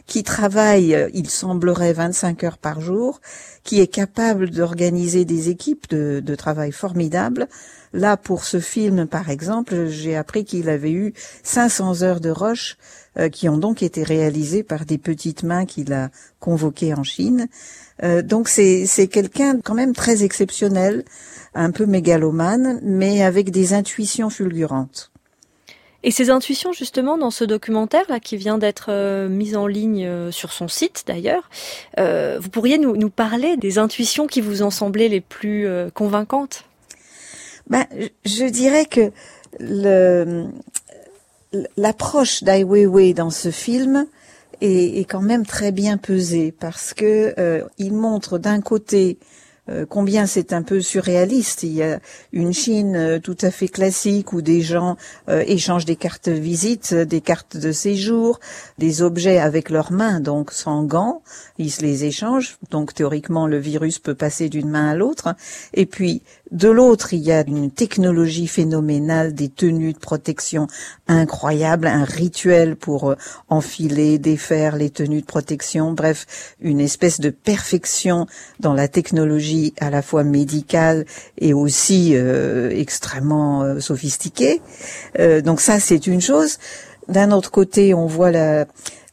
[0.07, 3.21] qui travaille, euh, il semblerait, 25 heures par jour,
[3.65, 7.49] qui est capable d'organiser des équipes de, travail formidables.
[7.93, 12.77] Là, pour ce film, par exemple, j'ai appris qu'il avait eu 500 heures de roche
[13.19, 17.49] euh, qui ont donc été réalisées par des petites mains qu'il a convoquées en Chine.
[18.03, 21.05] Euh, donc c'est quelqu'un quand même très exceptionnel,
[21.55, 25.11] un peu mégalomane, mais avec des intuitions fulgurantes.
[26.07, 30.07] Et ces intuitions, justement, dans ce documentaire là qui vient d'être euh, mis en ligne
[30.07, 31.51] euh, sur son site d'ailleurs,
[31.99, 36.63] euh, vous pourriez nous, parler des intuitions qui vous ont semblé les plus euh, convaincantes?
[37.69, 37.87] Ben,
[38.25, 39.11] je- dirais que
[39.59, 40.45] le,
[41.77, 44.07] l'approche d'Ai Weiwei dans ce film
[44.61, 49.19] est, est, quand même très bien pesée parce que il montre d'un côté
[49.89, 51.63] combien c'est un peu surréaliste.
[51.63, 52.01] Il y a
[52.33, 54.97] une Chine euh, tout à fait classique où des gens
[55.29, 58.39] euh, échangent des cartes de visite, des cartes de séjour,
[58.79, 61.23] des objets avec leurs mains, donc sans gants.
[61.59, 62.59] Ils se les échangent.
[62.71, 65.35] Donc théoriquement, le virus peut passer d'une main à l'autre.
[65.75, 70.69] Et puis, de l'autre, il y a une technologie phénoménale, des tenues de protection
[71.09, 73.15] incroyables, un rituel pour
[73.49, 75.93] enfiler, défaire les tenues de protection.
[75.93, 78.27] Bref, une espèce de perfection
[78.61, 81.05] dans la technologie à la fois médicale
[81.39, 84.61] et aussi euh, extrêmement euh, sophistiquée.
[85.19, 86.59] Euh, donc ça, c'est une chose.
[87.09, 88.67] D'un autre côté, on voit la,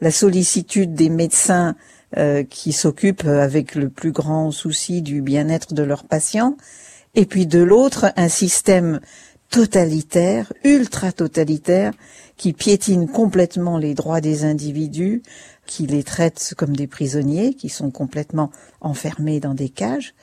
[0.09, 1.75] sollicitude des médecins
[2.17, 6.57] euh, qui s'occupent avec le plus grand souci du bien-être de leurs patients.
[7.15, 8.99] Et puis de l'autre, un système
[9.49, 11.93] totalitaire, ultra totalitaire,
[12.37, 15.21] qui piétine complètement les droits des individus,
[15.67, 18.49] qui les traitent comme des prisonniers, qui sont complètement
[18.81, 20.15] enfermés dans des cages.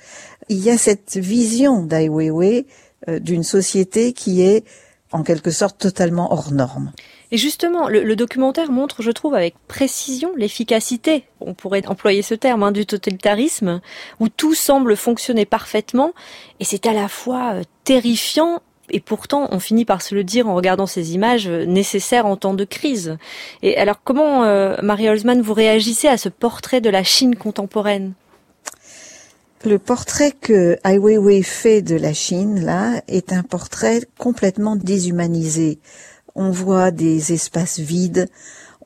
[0.48, 2.66] Il y a cette vision d'Ai Weiwei
[3.08, 4.64] euh, d'une société qui est
[5.12, 6.92] en quelque sorte totalement hors norme.
[7.32, 12.34] Et justement, le, le, documentaire montre, je trouve, avec précision l'efficacité, on pourrait employer ce
[12.34, 13.80] terme, hein, du totalitarisme,
[14.18, 16.12] où tout semble fonctionner parfaitement,
[16.58, 18.60] et c'est à la fois euh, terrifiant
[18.92, 22.36] et pourtant on finit par se le dire en regardant ces images euh, nécessaires en
[22.36, 23.16] temps de crise.
[23.62, 28.12] Et alors comment, euh, Marie Holzman, vous réagissez à ce portrait de la Chine contemporaine?
[29.64, 35.78] Le portrait que Ai Weiwei fait de la Chine, là, est un portrait complètement déshumanisé.
[36.34, 38.28] On voit des espaces vides,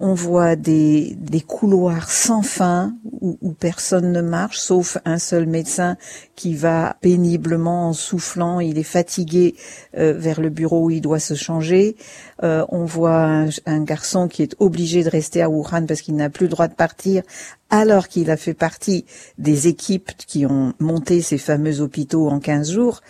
[0.00, 5.96] on voit des, couloirs sans fin où, où, personne ne marche, sauf un seul médecin
[6.34, 9.54] qui va péniblement en soufflant, il est fatigué
[9.96, 11.96] euh, vers le bureau où il doit se changer.
[12.42, 16.16] Euh, on voit un, un, garçon qui est obligé de rester à Wuhan parce qu'il
[16.16, 17.22] n'a plus le droit de partir,
[17.70, 19.04] alors qu'il a fait partie
[19.38, 23.00] des équipes qui ont monté ces fameux hôpitaux en 15 jours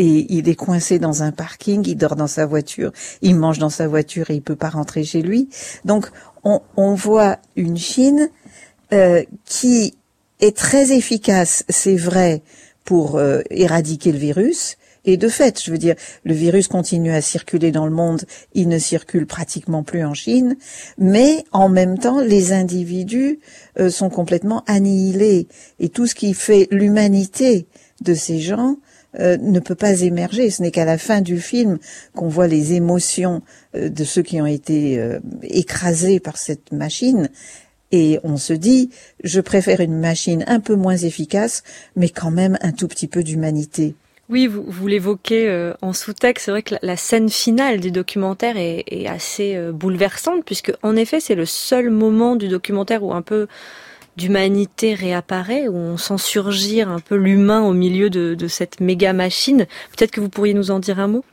[0.00, 3.68] et il est coincé dans un parking, il dort dans sa voiture, il mange dans
[3.68, 5.50] sa voiture et il peut pas rentrer chez lui.
[5.84, 6.10] Donc
[6.42, 8.30] on, on voit une Chine
[8.94, 9.92] euh, qui
[10.40, 12.40] est très efficace, c'est vrai,
[12.82, 14.78] pour euh, éradiquer le virus.
[15.04, 18.68] Et de fait, je veux dire, le virus continue à circuler dans le monde, il
[18.68, 20.56] ne circule pratiquement plus en Chine,
[20.96, 23.38] mais en même temps, les individus
[23.78, 25.46] euh, sont complètement annihilés.
[25.78, 27.66] Et tout ce qui fait l'humanité
[28.00, 28.76] de ces gens
[29.18, 30.50] euh, ne peut pas émerger.
[30.50, 31.78] Ce n'est qu'à la fin du film
[32.14, 33.42] qu'on voit les émotions
[33.74, 37.28] euh, de ceux qui ont été euh, écrasés par cette machine.
[37.90, 38.90] Et on se dit,
[39.24, 41.64] je préfère une machine un peu moins efficace,
[41.96, 43.96] mais quand même un tout petit peu d'humanité.
[44.28, 46.44] Oui, vous, vous l'évoquez en sous-texte.
[46.44, 50.94] C'est vrai que la, la, scène finale du documentaire est, est assez bouleversante, puisque en
[50.94, 53.48] effet, c'est le seul moment du documentaire où un peu
[54.16, 59.66] d'humanité réapparaît, où on sent surgir un peu l'humain au milieu de, cette méga machine.
[59.96, 61.24] Peut-être que vous pourriez nous en dire un mot?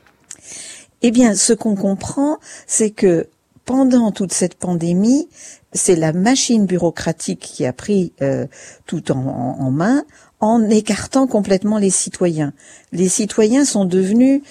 [1.01, 3.27] Eh bien, ce qu'on comprend, c'est que
[3.65, 5.27] pendant toute cette pandémie,
[5.73, 8.47] c'est la machine bureaucratique qui a pris euh,
[8.85, 10.03] tout en, main
[10.39, 12.53] en écartant complètement les citoyens.
[12.91, 14.41] Les citoyens sont devenus,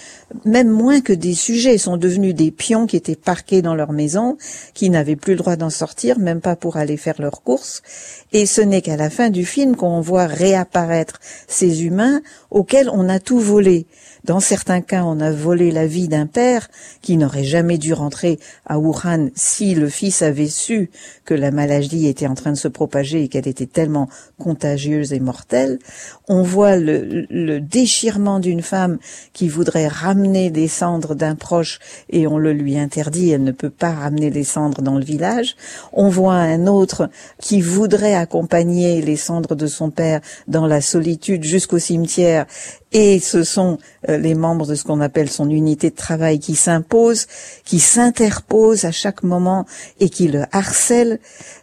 [0.45, 4.37] même moins que des sujets, sont devenus des pions qui étaient parqués dans leur maison,
[4.75, 7.83] qui n'avaient plus le droit d'en sortir, même pas pour aller faire leurs courses.
[8.33, 12.21] Et ce n'est qu'à la fin du film qu'on voit réapparaître ces humains
[12.51, 13.87] auxquels on a tout volé.
[14.27, 16.69] Dans certains cas, on a volé la vie d'un père
[17.01, 20.91] qui n'aurait jamais dû rentrer à Wuhan si le fils avait su
[21.25, 24.09] que la maladie était en train de se propager et qu'elle était tellement
[24.41, 25.79] contagieuse et mortelle.
[26.27, 28.99] On voit le, déchirement d'une femme
[29.33, 31.79] qui voudrait ramener des cendres d'un proche
[32.11, 35.55] et on le lui interdit, elle ne peut pas ramener les cendres dans le village.
[35.93, 37.11] On voit un autre
[37.41, 42.47] qui voudrait accompagner les cendres de son père dans la solitude jusqu'au cimetière
[42.93, 46.55] et ce sont euh, les membres de ce qu'on appelle son unité de travail qui
[46.55, 47.27] s'imposent,
[47.65, 49.67] qui s'interposent à chaque moment
[50.01, 51.19] et qui le harcèlent.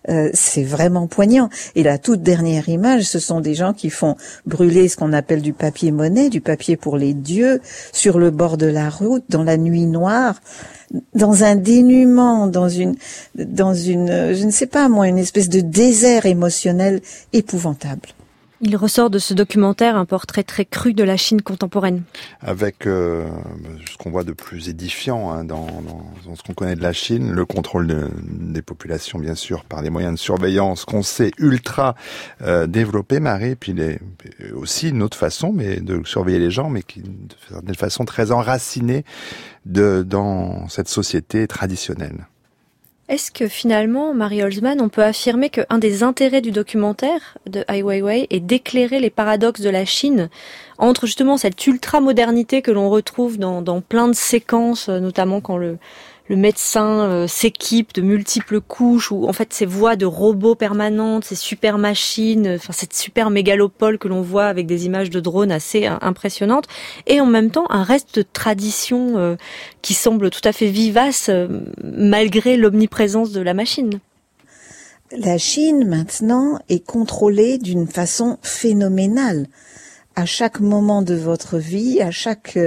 [0.09, 1.49] Euh, c'est vraiment poignant.
[1.75, 5.41] Et la toute dernière image, ce sont des gens qui font brûler ce qu'on appelle
[5.41, 7.61] du papier monnaie, du papier pour les dieux,
[7.91, 10.35] sur le bord de la route, dans la nuit noire
[11.15, 12.95] dans un dénuement, dans une,
[13.35, 18.09] dans une, je ne sais pas moi, une espèce de désert émotionnel épouvantable.
[18.65, 22.03] Il ressort de ce documentaire un portrait très cru de la Chine contemporaine.
[22.39, 23.27] Avec euh,
[23.91, 25.67] ce qu'on voit de plus édifiant hein, dans,
[26.25, 29.81] dans, ce qu'on connaît de la Chine, le contrôle de, des populations bien sûr par
[29.81, 31.95] des moyens de surveillance qu'on sait ultra
[32.41, 33.99] euh, développés, Marie, puis les,
[34.55, 39.03] aussi une autre façon mais de surveiller les gens, mais qui de façon très enracinée
[39.65, 42.27] de, dans cette société traditionnelle.
[43.13, 47.83] Est-ce que finalement, Marie Holzman, on peut affirmer qu'un des intérêts du documentaire de Ai
[47.83, 50.31] Weiwei est d'éclairer les paradoxes de la Chine
[50.79, 55.77] entre justement cette ultra-modernité que l'on retrouve dans, dans plein de séquences, notamment quand le,
[56.29, 61.25] le médecin euh, s'équipe de multiples couches ou en fait ces voies de robots permanentes,
[61.25, 65.51] ces super machines, enfin cette super mégalopole que l'on voit avec des images de drones
[65.51, 66.67] assez euh, impressionnantes
[67.07, 69.35] et en même temps un reste de tradition euh,
[69.81, 71.29] qui semble tout à fait vivace
[71.83, 73.99] malgré l'omniprésence de la machine.
[75.11, 79.47] La Chine maintenant est contrôlée d'une façon phénoménale
[80.15, 82.57] à chaque moment de votre vie, à chaque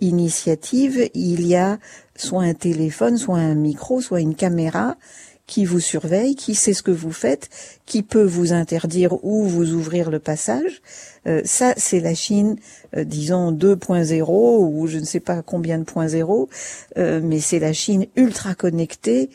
[0.00, 1.78] initiative, il y a
[2.16, 4.96] soit un téléphone, soit un micro, soit une caméra
[5.46, 7.50] qui vous surveille, qui sait ce que vous faites,
[7.84, 10.80] qui peut vous interdire ou vous ouvrir le passage.
[11.26, 12.56] Euh, ça, c'est la Chine,
[12.96, 16.48] euh, disons 2.0 ou je ne sais pas combien de points zéro,
[16.96, 19.30] euh, mais c'est la Chine ultra connectée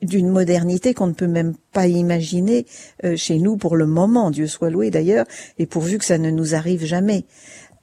[0.00, 2.66] d'une modernité qu'on ne peut même pas imaginer
[3.14, 5.26] chez nous pour le moment, Dieu soit loué d'ailleurs,
[5.60, 7.24] et pourvu que ça ne nous arrive jamais.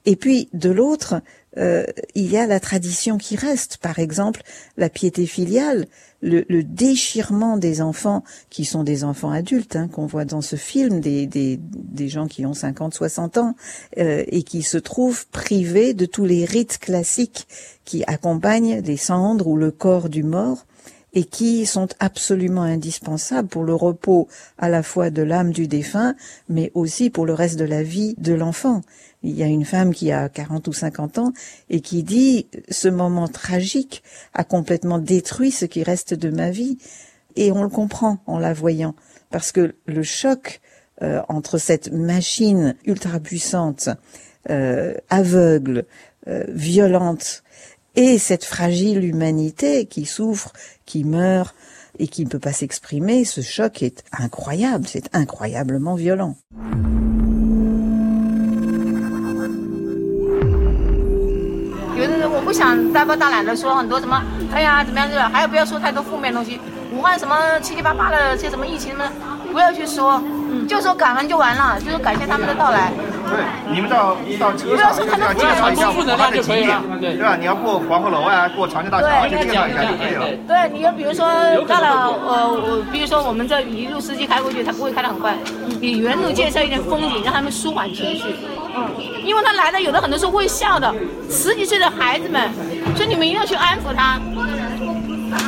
[0.04, 1.22] Et puis de l'autre,
[1.58, 1.84] euh,
[2.14, 3.78] il y a la tradition qui reste.
[3.78, 4.42] Par exemple,
[4.76, 5.86] la piété filiale,
[6.22, 11.00] le, déchirement des enfants qui sont des enfants adultes, hein, qu'on voit dans ce film,
[11.00, 13.54] des, des, gens qui ont 50, 60 ans,
[13.98, 17.48] euh, et qui se trouvent privés de tous les rites classiques
[17.84, 20.66] qui accompagnent les cendres ou le corps du mort
[21.12, 26.14] et qui sont absolument indispensables pour le repos à la fois de l'âme du défunt,
[26.48, 28.82] mais aussi pour le reste de la vie de l'enfant.
[29.22, 31.32] Il y a une femme qui a 40 ou 50 ans
[31.68, 34.02] et qui dit ce moment tragique
[34.32, 36.78] a complètement détruit ce qui reste de ma vie.
[37.36, 38.94] Et on le comprend en la voyant
[39.30, 40.60] parce que le choc
[41.02, 43.88] euh, entre cette machine ultra puissante,
[44.50, 45.86] euh, aveugle,
[46.28, 47.42] euh, violente,
[47.96, 50.52] et cette fragile humanité qui souffre,
[50.84, 51.54] qui meurt
[51.98, 56.36] et qui ne peut pas s'exprimer, ce choc est incroyable, c'est incroyablement violent.
[62.50, 64.20] 不想大包大揽的说很多什么，
[64.52, 66.60] 哎呀怎么样子，还有不要说太多负面东西。
[66.90, 69.04] 武汉什么七七八八的些什么疫情呢，
[69.52, 70.22] 不要去说，
[70.68, 72.92] 就说感恩就完了，就说感谢他们的到来。
[73.30, 77.36] 对，你们到到车上要介绍一下武汉的景点，对吧？
[77.36, 80.26] 你要过黄鹤楼啊，过长江大桥，就介绍一下就可以了。
[80.48, 81.26] 对，你要比如说
[81.68, 85.36] 到了呃，我比如说我们这一路司机开过去，他不会开得很快，
[85.80, 88.34] 你原路介绍一点风景，让他们舒缓情绪。
[88.74, 88.88] 嗯，
[89.24, 90.92] 因为他来的有的很多是会笑的，
[91.28, 92.50] 十几岁的孩子们，
[92.96, 94.18] 所以你们一定要去安抚他，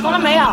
[0.00, 0.44] 懂了没有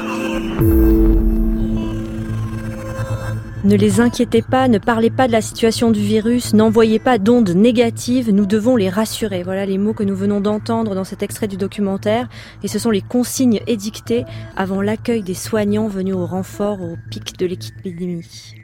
[3.63, 7.49] ？Ne les inquiétez pas, ne parlez pas de la situation du virus, n'envoyez pas d'ondes
[7.49, 9.43] négatives, nous devons les rassurer.
[9.43, 12.29] Voilà les mots que nous venons d'entendre dans cet extrait du documentaire
[12.63, 14.23] et ce sont les consignes édictées
[14.55, 18.55] avant l'accueil des soignants venus au renfort au pic de l'épidémie.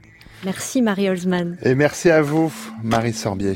[0.46, 1.58] Merci Marie Holzman.
[1.64, 3.56] Et merci à vous Marie Sorbier.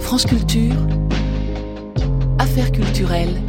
[0.00, 1.03] France Culture
[2.54, 3.42] Affaires culturelles.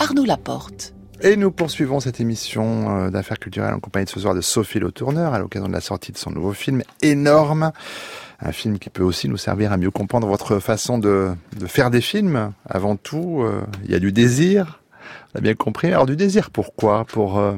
[0.00, 0.94] Arnaud Laporte.
[1.20, 4.80] Et nous poursuivons cette émission euh, d'affaires culturelles en compagnie de ce soir de Sophie
[4.80, 7.70] Le Tourneur à l'occasion de la sortie de son nouveau film énorme.
[8.40, 11.30] Un film qui peut aussi nous servir à mieux comprendre votre façon de,
[11.68, 12.52] faire des films.
[12.68, 14.82] Avant tout, euh, il y a du désir.
[15.32, 15.86] On a bien compris.
[15.92, 17.04] Alors du désir, pourquoi?
[17.04, 17.54] Pour euh,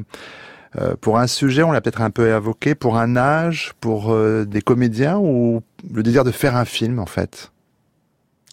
[1.01, 5.17] pour un sujet, on l'a peut-être un peu évoqué, pour un âge, pour des comédiens
[5.17, 7.51] ou le désir de faire un film en fait?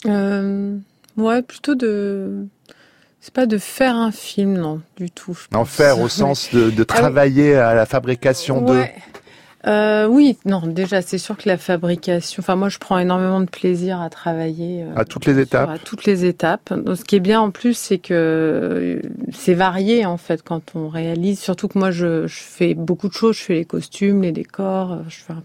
[0.06, 0.78] Euh,
[1.16, 2.46] Ouais, plutôt de.
[3.20, 5.36] C'est pas de faire un film, non, du tout.
[5.52, 8.84] En faire au sens de, de ah travailler à la fabrication de.
[9.66, 12.40] Euh, oui, non, déjà, c'est sûr que la fabrication.
[12.40, 14.84] Enfin, moi, je prends énormément de plaisir à travailler.
[14.84, 15.68] Euh, à toutes les étapes.
[15.68, 16.72] À toutes les étapes.
[16.72, 19.00] Donc, ce qui est bien en plus, c'est que euh,
[19.32, 21.40] c'est varié en fait quand on réalise.
[21.40, 23.36] Surtout que moi, je, je, fais beaucoup de choses.
[23.36, 24.92] Je fais les costumes, les décors.
[24.92, 25.42] Euh, je fais un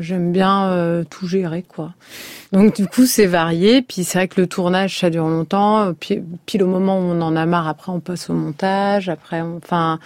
[0.00, 1.92] J'aime bien euh, tout gérer, quoi.
[2.52, 3.82] Donc du coup, c'est varié.
[3.82, 5.92] Puis c'est vrai que le tournage, ça dure longtemps.
[5.98, 9.08] Puis, puis au moment où on en a marre, après on passe au montage.
[9.08, 9.98] Après, enfin,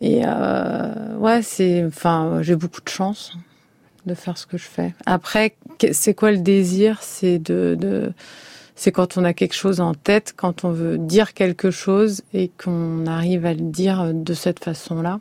[0.00, 3.36] et euh, ouais, c'est, enfin, j'ai beaucoup de chance
[4.06, 4.94] de faire ce que je fais.
[5.06, 5.56] Après,
[5.92, 6.98] c'est quoi le désir?
[7.00, 8.12] C'est de, de
[8.74, 12.50] c'est quand on a quelque chose en tête, quand on veut dire quelque chose et
[12.62, 15.20] qu'on arrive à le dire de cette façon-là.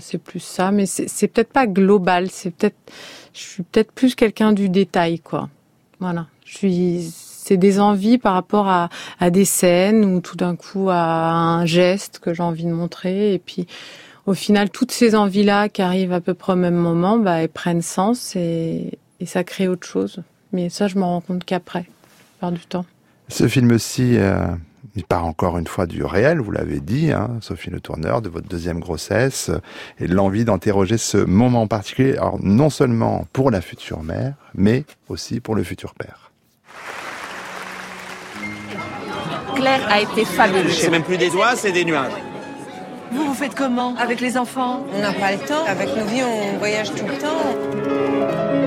[0.00, 2.30] C'est plus ça, mais c'est peut-être pas global.
[2.30, 2.76] C'est peut-être,
[3.32, 5.48] je suis peut-être plus quelqu'un du détail, quoi.
[6.00, 6.26] Voilà.
[6.44, 8.88] Je suis, c'est des envies par rapport à,
[9.30, 13.38] des scènes ou tout d'un coup à un geste que j'ai envie de montrer et
[13.38, 13.66] puis
[14.26, 17.48] au final, toutes ces envies-là qui arrivent à peu près au même moment, bah, elles
[17.50, 20.22] prennent sens et, et ça crée autre chose.
[20.52, 21.84] Mais ça, je m'en rends compte qu'après,
[22.40, 22.86] par du temps.
[23.28, 24.46] Ce film-ci, euh,
[24.96, 28.28] il part encore une fois du réel, vous l'avez dit, hein, Sophie Le Tourneur, de
[28.28, 29.50] votre deuxième grossesse,
[29.98, 35.40] et l'envie d'interroger ce moment particulier, alors non seulement pour la future mère, mais aussi
[35.40, 36.30] pour le futur père.
[39.56, 40.76] Claire a été fabuleuse.
[40.76, 42.12] C'est même plus des doigts, c'est des nuages.
[43.14, 45.64] Vous, vous faites comment avec les enfants On n'a pas le temps.
[45.66, 47.54] Avec nos vies, on voyage tout le temps.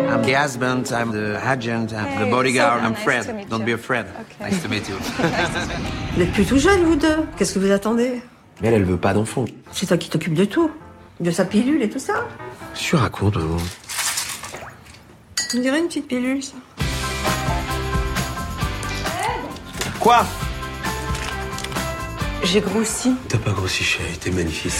[0.09, 3.47] I'm the husband, I'm the agent, I'm the bodyguard, I'm Fred.
[3.49, 4.05] Don't be afraid.
[4.39, 4.95] Nice to meet you.
[6.13, 7.25] Vous n'êtes plus tout jeune, vous deux.
[7.37, 8.21] Qu'est-ce que vous attendez
[8.61, 9.43] Mais elle, elle veut pas d'enfant.
[9.73, 10.71] C'est toi qui t'occupes de tout.
[11.19, 12.25] De sa pilule et tout ça.
[12.73, 13.57] Je raconte, maman.
[15.55, 16.53] On dirait une petite pilule, ça.
[19.99, 20.25] Quoi?
[22.49, 23.13] J'ai grossi.
[23.27, 24.71] T'as pas grossi, chérie, t'es magnifique.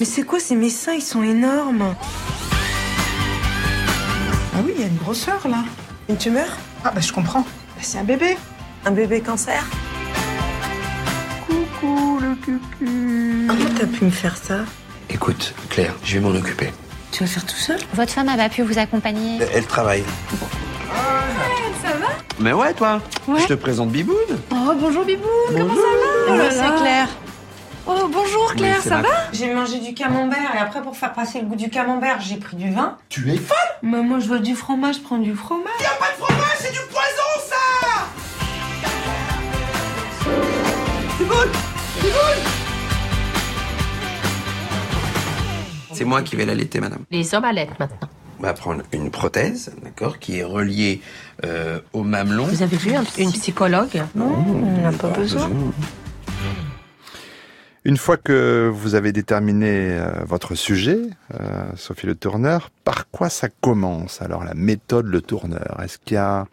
[0.00, 1.94] Mais c'est quoi ces mes seins Ils sont énormes.
[4.52, 5.62] Ah oui, il y a une grosseur là.
[6.08, 6.48] Une tumeur?
[6.84, 7.42] Ah bah je comprends.
[7.42, 8.36] Bah, c'est un bébé.
[8.84, 9.64] Un bébé cancer?
[11.46, 13.46] Coucou le cucu.
[13.46, 14.64] Comment t'as pu me faire ça?
[15.08, 16.72] Écoute, Claire, je vais m'en occuper.
[17.12, 17.78] Tu vas faire tout seul?
[17.94, 20.02] Votre femme a pas pu vous accompagner Elle travaille.
[22.40, 23.40] Mais ouais, toi Ouais.
[23.40, 24.16] Je te présente Biboun.
[24.50, 25.80] Oh, bonjour Biboun, comment ça
[26.28, 26.50] Oh va là.
[26.50, 27.08] c'est Claire.
[27.86, 31.12] Oh, bonjour Claire, Oui, ça ma- va J'ai mangé du camembert et après pour faire
[31.12, 32.96] passer le goût du camembert, j'ai pris du vin.
[33.08, 33.56] Tu es folle?
[33.82, 35.66] Mais moi je veux du fromage, je prends du fromage.
[35.80, 37.56] Y a pas de fromage, c'est du poison, ça
[41.18, 41.48] Biboun
[42.02, 42.44] Biboun
[45.92, 47.04] C'est moi qui vais l'allaiter, madame.
[47.10, 48.08] Les hommes allaitent maintenant.
[48.40, 51.02] On va prendre une prothèse, d'accord, qui est reliée
[51.44, 52.44] euh, au mamelon.
[52.46, 55.50] Vous avez vu un- une psychologue Non, on n'a pas besoin.
[57.84, 60.98] Une fois que vous avez déterminé euh, votre sujet,
[61.38, 65.78] euh, Sophie Le Tourneur, par quoi ça commence alors la méthode Le Tourneur?
[65.84, 66.46] Est-ce qu'il y a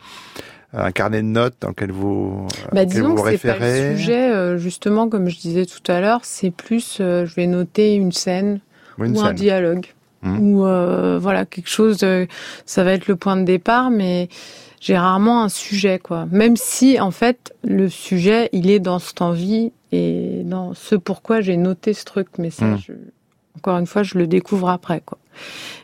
[0.74, 3.92] un carnet de notes dans lequel vous, Bah, disons vous que pas référez?
[3.92, 7.48] le sujet, euh, justement, comme je disais tout à l'heure, c'est plus, euh, je vais
[7.48, 8.60] noter une scène
[8.98, 9.86] Ou une ou un dialogue.
[10.24, 10.40] Mhm.
[10.40, 12.26] Ou euh, voilà, quelque chose, euh,
[12.66, 14.30] ça va être le point de départ, mais
[14.82, 16.28] j'ai rarement un sujet, quoi.
[16.32, 21.42] Même si, en fait, le sujet, il est dans cette envie et dans ce pourquoi
[21.42, 22.28] j'ai noté ce truc.
[22.40, 22.78] Mais ça, Mhm.
[22.80, 22.94] je-
[23.58, 25.18] encore une fois, je le découvre après, quoi.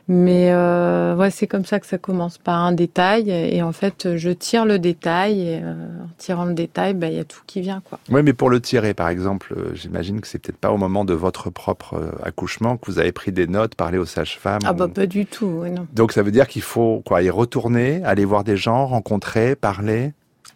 [0.10, 4.18] Mais euh, ouais, c'est comme ça que ça commence par un détail et en fait,
[4.18, 5.72] je tire le détail et euh,
[6.04, 8.00] en tirant le détail, bah, il y a tout qui vient, quoi.
[8.10, 11.06] Oui, mais pour le tirer, par exemple, euh, j'imagine que c'est peut-être pas au moment
[11.06, 14.60] de votre propre euh, accouchement que vous avez pris des notes, parlé aux sages-femmes.
[14.66, 15.88] Ah bah ou- pas du tout, non.
[15.94, 20.12] Donc ça veut dire qu'il faut quoi y retourner, aller voir des gens, rencontrer, parler?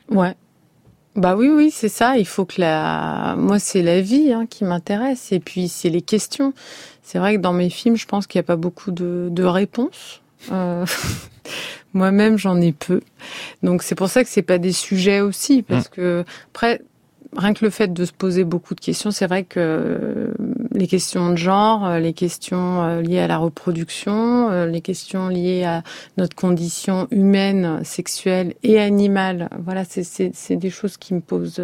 [0.09, 0.35] Ouais.
[1.17, 2.17] Bah oui, oui, c'est ça.
[2.17, 5.31] Il faut que la, moi, c'est la vie hein, qui m'intéresse.
[5.31, 6.53] Et puis, c'est les questions.
[7.01, 9.43] C'est vrai que dans mes films, je pense qu'il n'y a pas beaucoup de, de
[9.43, 10.21] réponses.
[10.51, 10.85] Euh,
[11.93, 13.01] Moi-même, j'en ai peu.
[13.63, 15.63] Donc, c'est pour ça que c'est pas des sujets aussi.
[15.63, 16.81] Parce que, après,
[17.35, 20.31] rien que le fait de se poser beaucoup de questions, c'est vrai que
[20.71, 25.27] les questions de genre, euh, les questions euh, liées à la reproduction, euh, les questions
[25.29, 25.83] liées à
[26.17, 31.61] notre condition humaine, sexuelle et animale, voilà, c'est- des choses qui me posent,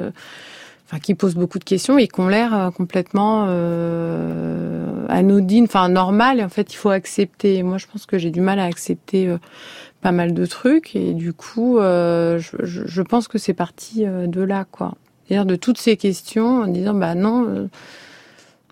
[0.85, 6.39] enfin qui posent beaucoup de questions et qui ont l'air complètement euh, anodines, enfin normales.
[6.39, 7.63] Et en fait, il faut accepter.
[7.63, 9.35] Moi, je pense que j'ai du mal à accepter.
[10.01, 14.41] pas mal de trucs et du coup euh, je, je, pense que c'est parti de
[14.41, 17.69] là quoi c'est-à-dire de toutes ces questions en disant bah non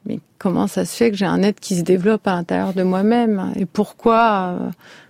[0.06, 2.84] mais comment ça se fait que j'ai un être qui se développe à l'intérieur de
[2.84, 4.70] moi-même et pourquoi euh,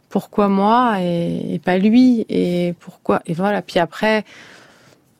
[0.09, 3.61] pourquoi moi et, et pas lui et pourquoi et voilà.
[3.61, 4.25] Puis après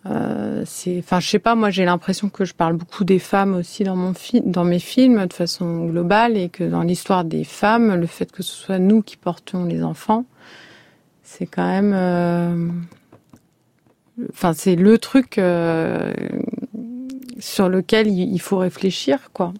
[0.08, 3.54] euh, c'est enfin je sais pas moi j'ai l'impression que je parle beaucoup des femmes
[3.54, 7.44] aussi dans mon fi- dans mes films de façon globale et que dans l'histoire des
[7.44, 10.26] femmes le fait que ce soit nous qui portions les enfants
[11.24, 12.68] c'est quand même euh,
[14.32, 16.12] enfin c'est le truc euh,
[17.42, 19.52] sur lequel il faut réfléchir quoi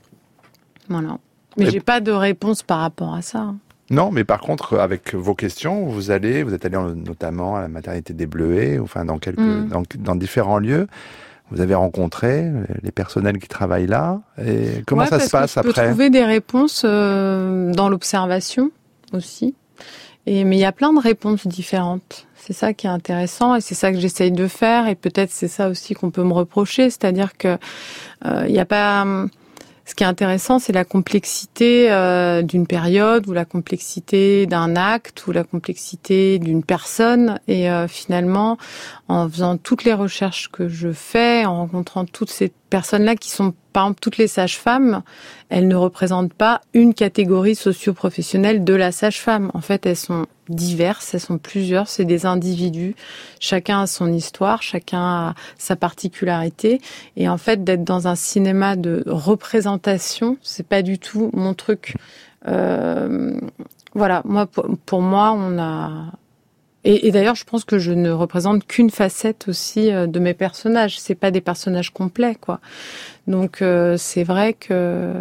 [0.88, 1.18] voilà
[1.58, 3.54] mais j'ai pas de réponse par rapport à ça.
[3.90, 7.62] Non, mais par contre, avec vos questions, vous allez, vous êtes allé en- notamment à
[7.62, 9.68] la maternité des Bleuets, enfin dans quelques, Mm.
[9.68, 10.88] dans, dans différents lieux.
[11.50, 12.50] Vous avez rencontré
[12.84, 14.22] les personnels qui travaillent là.
[14.42, 17.90] Et comment Ouais, ça se passe que je peux après trouver des réponses euh, dans
[17.90, 18.72] l'observation
[19.12, 19.54] aussi
[20.26, 22.28] Et mais il y a plein de réponses différentes.
[22.44, 25.48] C'est ça qui est intéressant et c'est ça que j'essaye de faire et peut-être c'est
[25.48, 27.58] ça aussi qu'on peut me reprocher, c'est-à-dire que
[28.26, 29.06] euh, il n'y a pas
[29.92, 35.28] ce qui est intéressant, c'est la complexité euh, d'une période ou la complexité d'un acte
[35.28, 37.40] ou la complexité d'une personne.
[37.50, 38.58] Et euh, finalement,
[39.10, 43.54] en faisant toutes les recherches que je fais, en rencontrant toutes ces personnes-là qui sont,
[43.74, 45.02] par exemple, toutes les sages-femmes,
[45.50, 49.52] elles ne représentent pas une catégorie socio-professionnelle de la sage-femme.
[49.54, 52.96] En fait, elles sont diverses, elles sont plusieurs, c'est des individus.
[53.40, 56.82] Chacun a son histoire, chacun a sa particularité.
[57.18, 61.96] Et en fait, d'être dans un cinéma de représentation, c'est pas du tout mon truc.
[62.48, 63.40] Euh,
[63.94, 64.48] voilà, moi,
[64.86, 66.12] pour, moi, on a
[66.84, 70.34] et, et d'ailleurs, je pense que je ne représente qu'une facette aussi euh, de mes
[70.34, 71.00] personnages.
[71.00, 72.60] C'est pas des personnages complets, quoi.
[73.28, 75.14] Donc euh, c'est vrai que,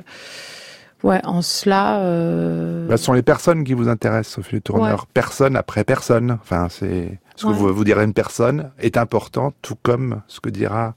[1.02, 2.00] ouais, en cela.
[2.00, 2.88] Euh...
[2.88, 5.00] Bah, ce sont les personnes qui vous intéressent, Sophie Tourneur.
[5.00, 5.06] Ouais.
[5.14, 6.38] Personne après personne.
[6.42, 10.50] Enfin, c'est ce que vous, vous direz une personne est important, tout comme ce que
[10.50, 10.94] dira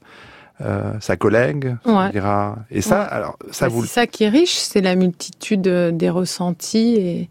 [0.60, 1.76] euh, sa collègue.
[1.84, 2.56] ce que dira...
[2.70, 3.84] Et ça, alors, ça Bah, vous.
[3.84, 7.28] C'est ça qui est riche, c'est la multitude euh, des ressentis et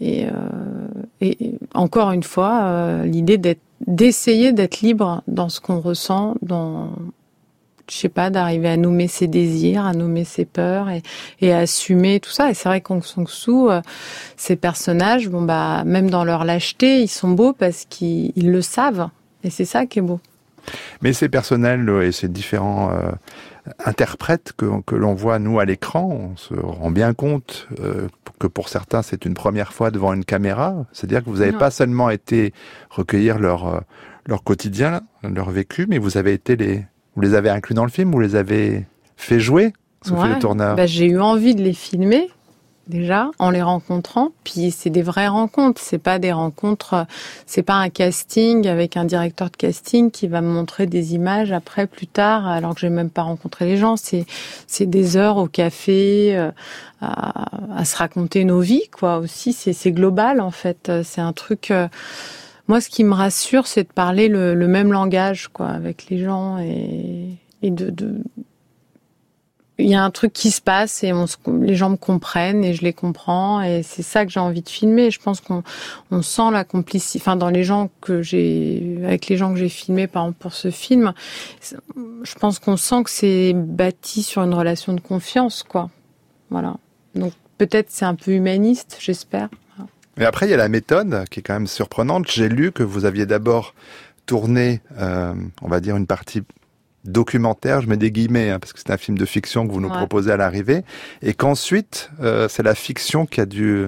[0.00, 0.30] et, euh,
[1.20, 6.90] et encore une fois euh, l'idée d'être d'essayer d'être libre dans ce qu'on ressent, dans
[7.90, 11.02] je sais pas, d'arriver à nommer ses désirs, à nommer ses peurs et,
[11.40, 12.50] et à assumer tout ça.
[12.50, 13.80] Et c'est vrai qu'Ong Sang-soo, euh,
[14.36, 18.62] ces personnages, bon bah même dans leur lâcheté, ils sont beaux parce qu'ils ils le
[18.62, 19.08] savent.
[19.44, 20.20] Et c'est ça qui est beau.
[21.02, 23.10] Mais c'est personnel euh, et ces différents euh,
[23.84, 28.08] interprètes que, que l'on voit nous à l'écran, on se rend bien compte euh,
[28.38, 30.86] que pour certains c'est une première fois devant une caméra.
[30.92, 32.52] C'est-à-dire que vous n'avez pas seulement été
[32.90, 33.82] recueillir leur
[34.26, 36.84] leur quotidien, leur vécu, mais vous avez été les
[37.18, 39.72] vous les avez inclus dans le film, vous les avez fait jouer,
[40.06, 40.34] Sophie Ouais.
[40.34, 40.76] Le Tourneur.
[40.76, 42.28] Bah, j'ai eu envie de les filmer
[42.86, 44.28] déjà en les rencontrant.
[44.44, 45.80] Puis c'est des vraies rencontres.
[45.84, 46.94] C'est pas des rencontres.
[46.94, 47.04] euh,
[47.44, 51.50] C'est pas un casting avec un directeur de casting qui va me montrer des images
[51.50, 53.96] après plus tard alors que j'ai même pas rencontré les gens.
[53.96, 54.24] C'est
[54.68, 56.52] c'est des heures au café euh,
[57.00, 59.18] à, à se raconter nos vies quoi.
[59.18, 60.92] Aussi c'est c'est global en fait.
[61.02, 61.72] C'est un truc.
[61.72, 61.88] euh,
[62.68, 66.22] moi, ce qui me rassure, c'est de parler le, le même langage, quoi, avec les
[66.22, 67.30] gens et,
[67.62, 68.22] et de, de,
[69.80, 72.64] il y a un truc qui se passe et on se- les gens me comprennent
[72.64, 75.10] et je les comprends et c'est ça que j'ai envie de filmer.
[75.12, 75.62] Je pense qu'on
[76.10, 77.20] on sent la complicité.
[77.22, 80.52] Enfin, dans les gens que j'ai, avec les gens que j'ai filmés, par exemple pour
[80.52, 81.12] ce film,
[81.64, 85.90] je pense qu'on sent que c'est bâti sur une relation de confiance, quoi.
[86.50, 86.76] Voilà.
[87.14, 89.48] Donc peut-être c'est un peu humaniste, j'espère.
[90.18, 92.30] Et après, il y a la méthode qui est quand même surprenante.
[92.30, 93.74] J'ai lu que vous aviez d'abord
[94.26, 96.42] tourné, euh, on va dire, une partie
[97.04, 99.80] documentaire, je mets des guillemets, hein, parce que c'est un film de fiction que vous
[99.80, 99.96] nous Ouais.
[99.96, 100.82] proposez à l'arrivée,
[101.22, 103.86] et qu'ensuite, euh, c'est la fiction qui a, dû,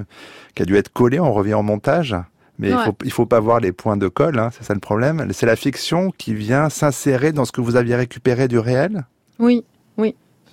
[0.55, 2.17] qui a dû être collée, on revient au montage,
[2.59, 4.81] mais il faut, il faut pas voir les points de colle, hein, c'est ça le
[4.81, 5.27] problème.
[5.33, 9.05] C'est la fiction qui vient s'insérer dans ce que vous aviez récupéré du réel?
[9.39, 9.65] Oui.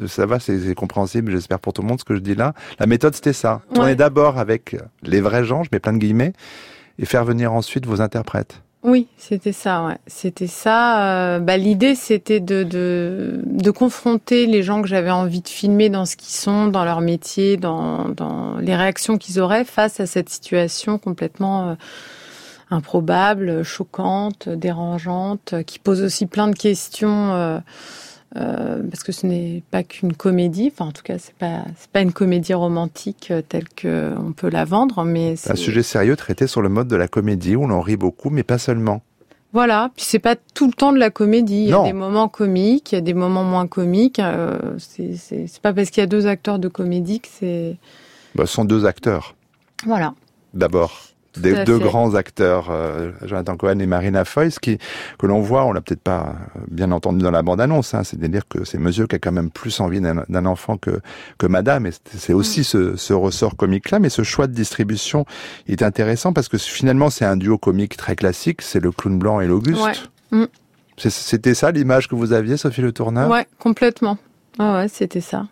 [0.06, 2.54] Ça va, c'est compréhensible, j'espère pour tout le monde ce que je dis là.
[2.80, 3.62] La méthode, c'était ça.
[3.70, 3.76] Ouais.
[3.76, 6.34] Tourner d'abord avec les vrais gens, je mets plein de guillemets,
[7.00, 8.62] et faire venir ensuite vos interprètes.
[8.84, 9.98] Oui, c'était ça, ouais.
[10.06, 11.10] C'était ça.
[11.10, 15.90] euh, bah, l'idée, c'était de, de, de confronter les gens que j'avais envie de filmer
[15.90, 20.06] dans ce qu'ils sont, dans leur métier, dans, dans les réactions qu'ils auraient face à
[20.06, 21.76] cette situation complètement euh,
[22.70, 27.34] improbable, choquante, dérangeante, qui pose aussi plein de questions.
[27.34, 27.60] euh,
[28.36, 31.90] euh, parce que ce n'est pas qu'une comédie, enfin en tout cas c'est pas c'est
[31.90, 35.82] pas une comédie romantique euh, telle que on peut la vendre, mais C'est un sujet
[35.84, 39.02] sérieux traité sur le mode de la comédie où l'on rit beaucoup, mais pas seulement.
[39.54, 41.64] Voilà, puis c'est pas tout le temps de la comédie.
[41.64, 44.20] Il y a des moments comiques, il y a des moments moins comiques.
[44.20, 47.78] Euh, c'est c'est- c'est pas parce qu'il y a deux acteurs de comédie que c'est.
[48.36, 49.36] Bah, ce sont deux acteurs,
[49.86, 50.14] Voilà.
[50.54, 51.07] d'abord.
[51.40, 54.78] Des deux grands acteurs, euh, Jonathan Cohen et Marina Foïs, qui
[55.20, 58.48] que l'on voit, on l'a peut-être pas euh, bien entendu dans la bande-annonce, hein, c'est-à-dire
[58.48, 61.00] que c'est Monsieur qui a quand même plus envie d'un enfant que
[61.38, 65.26] que Madame, et c'est- aussi ce, ce ressort comique-là, mais ce choix de distribution
[65.68, 69.40] est intéressant parce que finalement c'est un duo comique très classique, c'est le clown blanc
[69.42, 69.82] et l'Auguste.
[70.32, 70.40] Ouais.
[70.40, 70.46] Mm.
[70.98, 73.30] C'était ça l'image que vous aviez, Sophie Le Tourneur?
[73.30, 74.18] Ouais, complètement.
[74.58, 75.46] Ah ouais, c'était ça.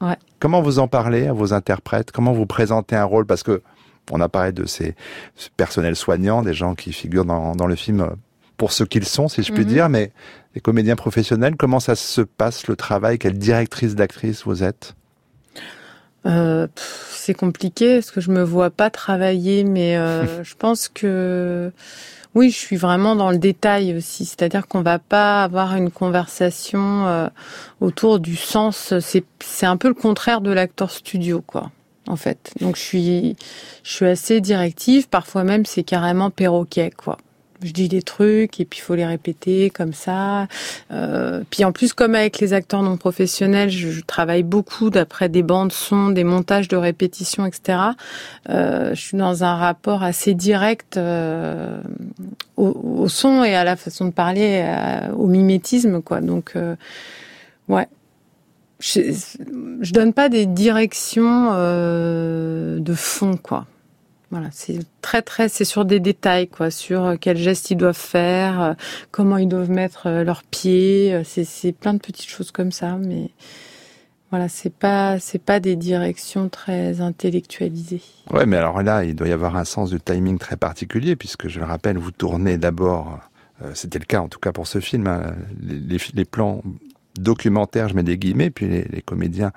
[0.00, 0.16] Ouais.
[0.40, 2.10] Comment vous en parlez à vos interprètes?
[2.10, 3.24] Comment vous présentez un rôle?
[3.24, 3.62] Parce que
[4.10, 4.94] on a parlé de ces
[5.36, 8.10] ce personnels soignants, des gens qui figurent dans, dans le film
[8.56, 9.68] pour ce qu'ils sont, si je puis Mhm.
[9.68, 10.12] dire, mais
[10.54, 13.18] les comédiens professionnels, comment ça se passe le travail?
[13.18, 14.94] Quelle directrice d'actrice vous êtes?
[16.26, 16.68] Euh,
[17.10, 21.72] c'est compliqué parce que je me vois pas travailler, mais euh, je pense que
[22.34, 24.24] oui, je suis vraiment dans le détail aussi.
[24.24, 27.28] C'est-à-dire qu'on va pas avoir une conversation euh,
[27.80, 28.94] autour du sens.
[29.00, 31.70] C'est c'est un peu le contraire de l'acteur studio, quoi.
[32.06, 32.52] En fait.
[32.60, 33.36] Donc je suis,
[33.82, 35.08] je suis assez directive.
[35.08, 37.18] Parfois même, c'est carrément perroquet, quoi.
[37.64, 40.48] Je dis des trucs et puis il faut les répéter comme ça.
[40.90, 45.44] Euh, puis en plus, comme avec les acteurs non professionnels, je, travaille beaucoup d'après des
[45.44, 47.78] bandes son, des montages de répétition, etc.
[48.48, 51.80] Euh, je suis dans un rapport assez direct euh,
[52.56, 54.66] au, son et à la façon de parler,
[55.16, 56.20] au mimétisme, quoi.
[56.20, 56.54] Donc,
[57.68, 57.86] ouais
[58.82, 59.00] je,
[59.80, 63.66] je donne pas des directions euh, de fond, quoi.
[64.30, 68.62] Voilà, c'est très très, c'est sur des détails, quoi, sur quels gestes ils doivent faire,
[68.62, 68.72] euh,
[69.10, 73.30] comment ils doivent mettre euh, leurs pieds, c'est plein de petites choses comme ça, mais
[74.30, 78.00] voilà, c'est pas c'est pas des directions très intellectualisées.
[78.30, 81.48] Ouais, mais alors là, il doit y avoir un sens du timing très particulier, puisque
[81.48, 83.20] je le rappelle, vous tournez d'abord.
[83.74, 85.06] C'était le cas en tout cas pour ce film.
[85.06, 86.62] Hein, les plans
[87.18, 89.52] documentaire, je mets des guillemets, puis les, les comédiens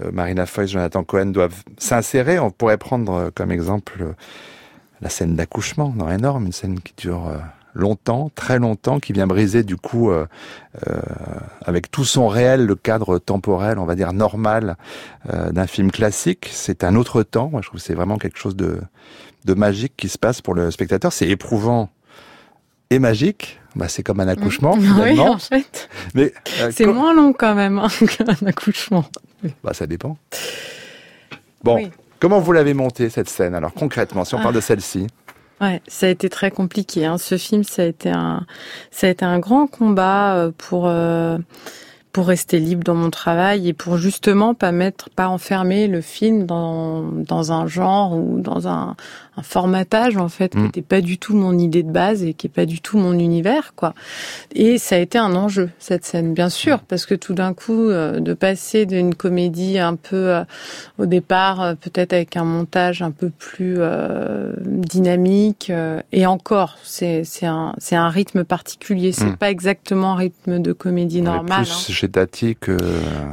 [0.00, 2.38] euh, Marina Foïs, Jonathan Cohen doivent s'insérer.
[2.38, 4.12] On pourrait prendre euh, comme exemple euh,
[5.00, 7.38] la scène d'accouchement dans Énorme, une scène qui dure euh,
[7.74, 10.26] longtemps, très longtemps, qui vient briser du coup euh,
[11.64, 14.76] avec tout son réel le cadre temporel, on va dire normal
[15.24, 16.48] d'un film classique.
[16.52, 17.48] C'est un autre temps.
[17.48, 18.80] Moi, je trouve que c'est vraiment quelque chose de,
[19.44, 21.12] de magique qui se passe pour le spectateur.
[21.12, 21.90] C'est éprouvant
[22.90, 23.60] et magique.
[23.76, 24.76] Bah, c'est comme un accouchement.
[25.02, 25.88] Oui, en fait.
[26.14, 29.04] Mais euh, c'est moins long quand même hein, qu'un accouchement.
[29.62, 30.16] Bah, ça dépend.
[31.62, 31.90] Bon, oui.
[32.20, 34.42] comment vous l'avez monté cette scène Alors concrètement, si on ah.
[34.42, 35.06] parle de celle-ci?
[35.60, 37.06] Ouais, ça a été très compliqué.
[37.06, 37.18] Hein.
[37.18, 38.46] Ce film, ça a été un,
[38.90, 40.86] ça a été un grand combat euh, pour.
[40.86, 41.38] Euh
[42.14, 46.46] pour rester libre dans mon travail et pour justement pas mettre, pas enfermer le film
[46.46, 48.94] dans, dans un genre ou dans un,
[49.36, 50.58] un formatage en fait mmh.
[50.58, 52.98] qui n'était pas du tout mon idée de base et qui est pas du tout
[52.98, 53.94] mon univers quoi.
[54.54, 57.88] Et ça a été un enjeu cette scène bien sûr parce que tout d'un coup
[57.88, 60.44] euh, de passer d'une comédie un peu euh,
[60.98, 66.78] au départ euh, peut-être avec un montage un peu plus euh, dynamique euh, et encore
[66.84, 69.36] c'est c'est un c'est un rythme particulier c'est mmh.
[69.36, 71.64] pas exactement un rythme de comédie normale.
[71.68, 72.76] Hein Tati que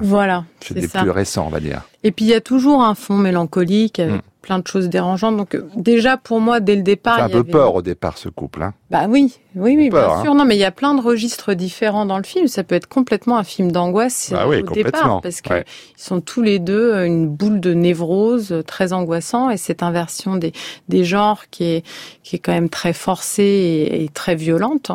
[0.02, 1.02] voilà, c'est des ça.
[1.02, 1.82] plus récents, on va dire.
[2.04, 4.22] Et puis il y a toujours un fond mélancolique avec mm.
[4.42, 5.38] plein de choses dérangeantes.
[5.38, 7.52] Donc déjà pour moi dès le départ, c'est un il peu avait...
[7.52, 8.64] peur au départ ce couple.
[8.64, 8.74] Hein.
[8.90, 10.32] Bah oui, oui, oui, peur, bien sûr.
[10.32, 10.36] Hein.
[10.36, 12.48] Non, mais il y a plein de registres différents dans le film.
[12.48, 15.66] Ça peut être complètement un film d'angoisse bah oui, au départ parce qu'ils ouais.
[15.96, 20.54] sont tous les deux une boule de névrose très angoissant et cette inversion des
[20.90, 21.86] des genres qui est
[22.24, 24.92] qui est quand même très forcée et, et très violente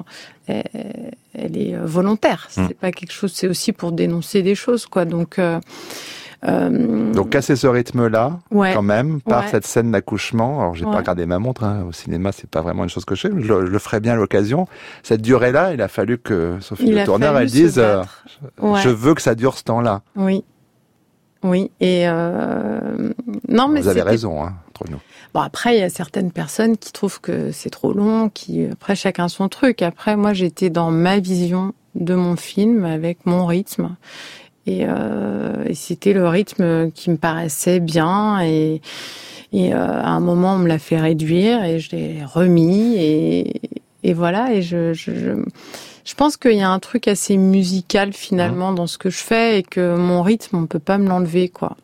[0.49, 2.47] elle est volontaire.
[2.51, 2.75] C'est mmh.
[2.75, 3.33] pas quelque chose.
[3.35, 5.05] C'est aussi pour dénoncer des choses, quoi.
[5.05, 5.39] Donc.
[5.39, 5.61] Euh,
[6.47, 7.13] euh...
[7.13, 9.51] Donc casser ce rythme-là, ouais, quand même, par ouais.
[9.51, 10.61] cette scène d'accouchement.
[10.61, 10.93] Alors j'ai Ouais.
[10.93, 11.65] pas regardé ma montre.
[11.65, 11.85] hein.
[11.89, 13.31] Au cinéma, c'est pas vraiment une chose que je fais.
[13.31, 14.67] Je, le- je le ferai bien à l'occasion.
[15.03, 18.03] Cette durée-là, il a fallu que Sophie Il Le Tourneur elle dise, euh,
[18.83, 20.03] je veux que ça dure ce temps-là.
[20.15, 20.45] Oui.
[21.43, 21.71] Oui.
[21.81, 23.13] Et euh...
[23.49, 24.99] non, mais Vous avez raison, hein, entre nous.
[25.35, 28.97] Bon, après, il y a certaines personnes qui trouvent que c'est trop long, qui, après,
[28.97, 29.83] chacun son truc.
[29.83, 33.97] Après, moi, j'étais dans ma vision de mon film, avec mon rythme.
[34.67, 38.41] Et, euh, et c'était le rythme qui me paraissait bien.
[38.43, 38.81] Et,
[39.53, 42.97] et euh, à un moment, on me l'a fait réduire et je l'ai remis.
[42.97, 43.61] Et,
[44.03, 44.53] et voilà.
[44.53, 45.31] Et je, je, je,
[46.05, 49.59] je pense qu'il y a un truc assez musical, finalement, dans ce que je fais
[49.59, 51.77] et que mon rythme, on peut pas me l'enlever, quoi.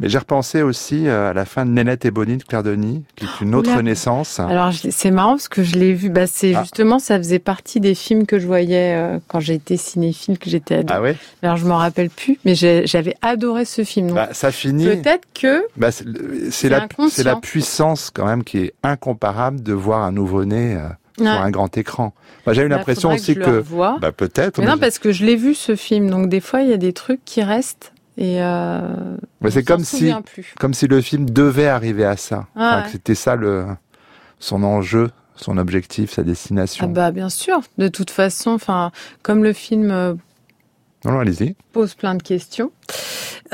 [0.00, 3.04] Mais j'ai repensé aussi euh, à la fin de Nénette et Bonnie de Claire Denis,
[3.14, 3.82] qui est une autre Oula.
[3.82, 4.40] naissance.
[4.40, 6.08] Alors c'est marrant parce que je l'ai vu.
[6.10, 6.62] Bah c'est Ah.
[6.62, 10.76] justement ça faisait partie des films que je voyais euh, quand j'étais cinéphile, que j'étais
[10.76, 10.92] ado.
[10.96, 11.16] Ah ouais?
[11.42, 14.08] Alors je m'en rappelle plus, mais j'avais adoré ce film.
[14.08, 14.84] Donc, bah, Ça finit.
[14.86, 16.88] Peut-être que Bah, c'est la,
[17.24, 21.76] la puissance quand même qui est incomparable de voir un nouveau-né euh, sur un grand
[21.76, 22.12] écran.
[22.46, 23.64] Moi, j'ai eu Bah, l'impression aussi que que,
[24.00, 24.62] bah, peut-être.
[24.62, 26.92] non parce que je l'ai vu ce film, donc des fois il y a des
[26.92, 30.54] trucs qui restent et euh, mais c'est comme si, souvient plus.
[30.58, 32.46] comme si le film devait arriver à ça.
[32.56, 32.84] Ah Enfin, ouais.
[32.84, 33.66] que c'était ça le,
[34.38, 36.86] son enjeu, son objectif, sa destination.
[36.88, 37.60] Ah bah bien sûr.
[37.78, 38.90] De toute façon, enfin
[39.22, 40.14] comme le film euh,
[41.04, 41.54] Non, non, allez-y.
[41.72, 42.70] pose plein de questions.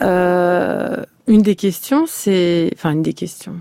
[0.01, 3.57] Euh, une des questions, c'est, enfin une des questions.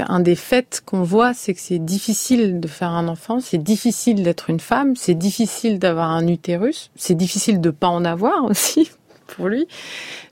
[0.00, 4.22] Un des faits qu'on voit, c'est que c'est difficile de faire un enfant, c'est difficile
[4.22, 8.92] d'être une femme, c'est difficile d'avoir un utérus, c'est difficile de pas en avoir aussi
[9.28, 9.66] pour lui.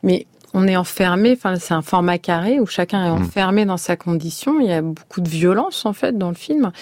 [0.02, 3.22] Mais on est enfermé, enfin c'est un format carré où chacun est Mm.
[3.22, 4.58] enfermé dans sa condition.
[4.60, 6.72] Il y a beaucoup de violence en fait dans le film,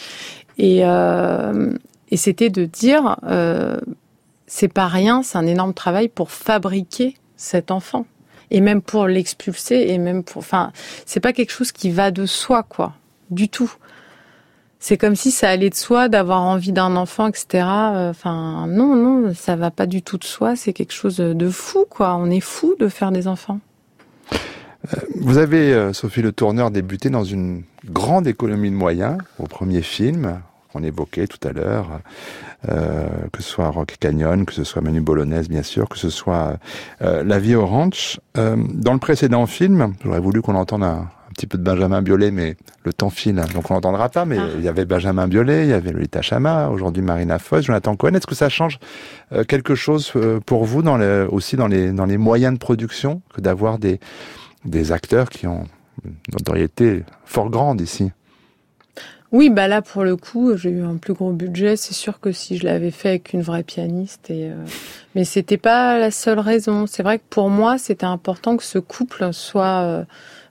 [0.59, 1.73] et euh,
[2.11, 3.17] et c'était de dire.
[3.25, 3.79] Euh,
[4.47, 8.07] c'est pas rien, c'est un énorme travail pour fabriquer cet enfant
[8.51, 10.71] et même pour l'expulser et même pour enfin
[11.07, 12.93] c'est pas quelque chose qui va de soi quoi
[13.31, 13.73] du tout
[14.87, 18.95] c'est comme si ça allait de soi d'avoir envie d'un enfant etc Euh, enfin non
[18.95, 20.57] non ça va pas du tout de soi.
[20.57, 22.17] C'est quelque chose de fou quoi.
[22.17, 23.61] On est fou de faire des enfants.
[25.15, 30.43] Vous avez, Sophie Le Tourneur, débuté dans une grande économie de moyens au premier film
[30.75, 32.01] qu'on évoquait tout à l'heure,
[32.69, 36.11] euh, que ce soit Rock Canyon, que ce soit Manu Bolognese bien sûr, que ce
[36.11, 36.59] soit
[37.01, 38.21] euh, La vie au ranch.
[38.37, 42.31] Euh, dans le précédent film, j'aurais voulu qu'on entende un, petit peu de Benjamin Biolay,
[42.31, 44.47] mais le temps file, donc on n'entendra pas, mais ah.
[44.57, 48.15] il y avait Benjamin Biolay, il y avait Lolita Chama, aujourd'hui Marina Foïs, Jonathan Cohen.
[48.15, 48.79] Est-ce que ça change
[49.49, 50.13] quelque chose
[50.47, 54.01] pour vous dans le, aussi dans les, dans les moyens de production que d'avoir des,
[54.65, 55.65] des acteurs qui ont
[56.05, 58.11] une notoriété fort grande ici?
[59.33, 61.75] Oui, bah là pour le coup, j'ai eu un plus gros budget.
[61.75, 64.55] C'est sûr que si je l'avais fait avec une vraie pianiste, et euh...
[65.17, 66.87] mais c'était pas la seule raison.
[66.87, 70.05] C'est vrai que pour moi, c'était important que ce couple soit euh,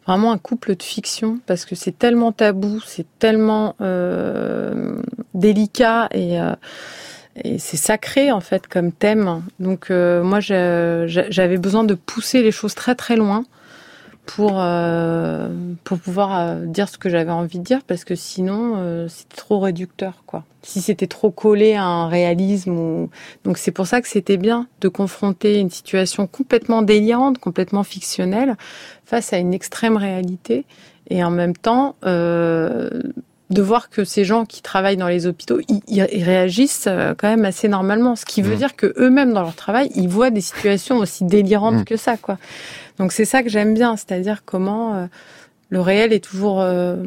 [0.06, 4.98] vraiment un couple de fiction parce que c'est tellement tabou, c'est tellement euh,
[5.34, 6.56] délicat et euh,
[7.36, 9.42] et c'est sacré en fait comme thème.
[9.60, 13.46] Donc euh, moi j'avais besoin de pousser les choses très très loin
[14.26, 15.50] pour euh,
[15.84, 19.36] pour pouvoir euh, dire ce que j'avais envie de dire parce que sinon euh, c'était
[19.36, 20.44] trop réducteur quoi.
[20.62, 23.10] Si c'était trop collé à un réalisme ou
[23.44, 28.56] donc c'est pour ça que c'était bien de confronter une situation complètement délirante, complètement fictionnelle
[29.04, 30.66] face à une extrême réalité
[31.10, 32.90] et en même temps euh,
[33.54, 37.28] de voir que ces gens qui travaillent dans les hôpitaux, ils, ils réagissent euh, quand
[37.28, 38.58] même assez normalement, ce qui veut mmh.
[38.58, 41.86] dire que eux-mêmes dans leur travail, ils voient des situations aussi délirantes mmh.
[41.86, 42.38] que ça, quoi.
[42.98, 45.06] Donc c'est ça que j'aime bien, c'est-à-dire comment euh,
[45.70, 47.04] le réel est toujours, euh,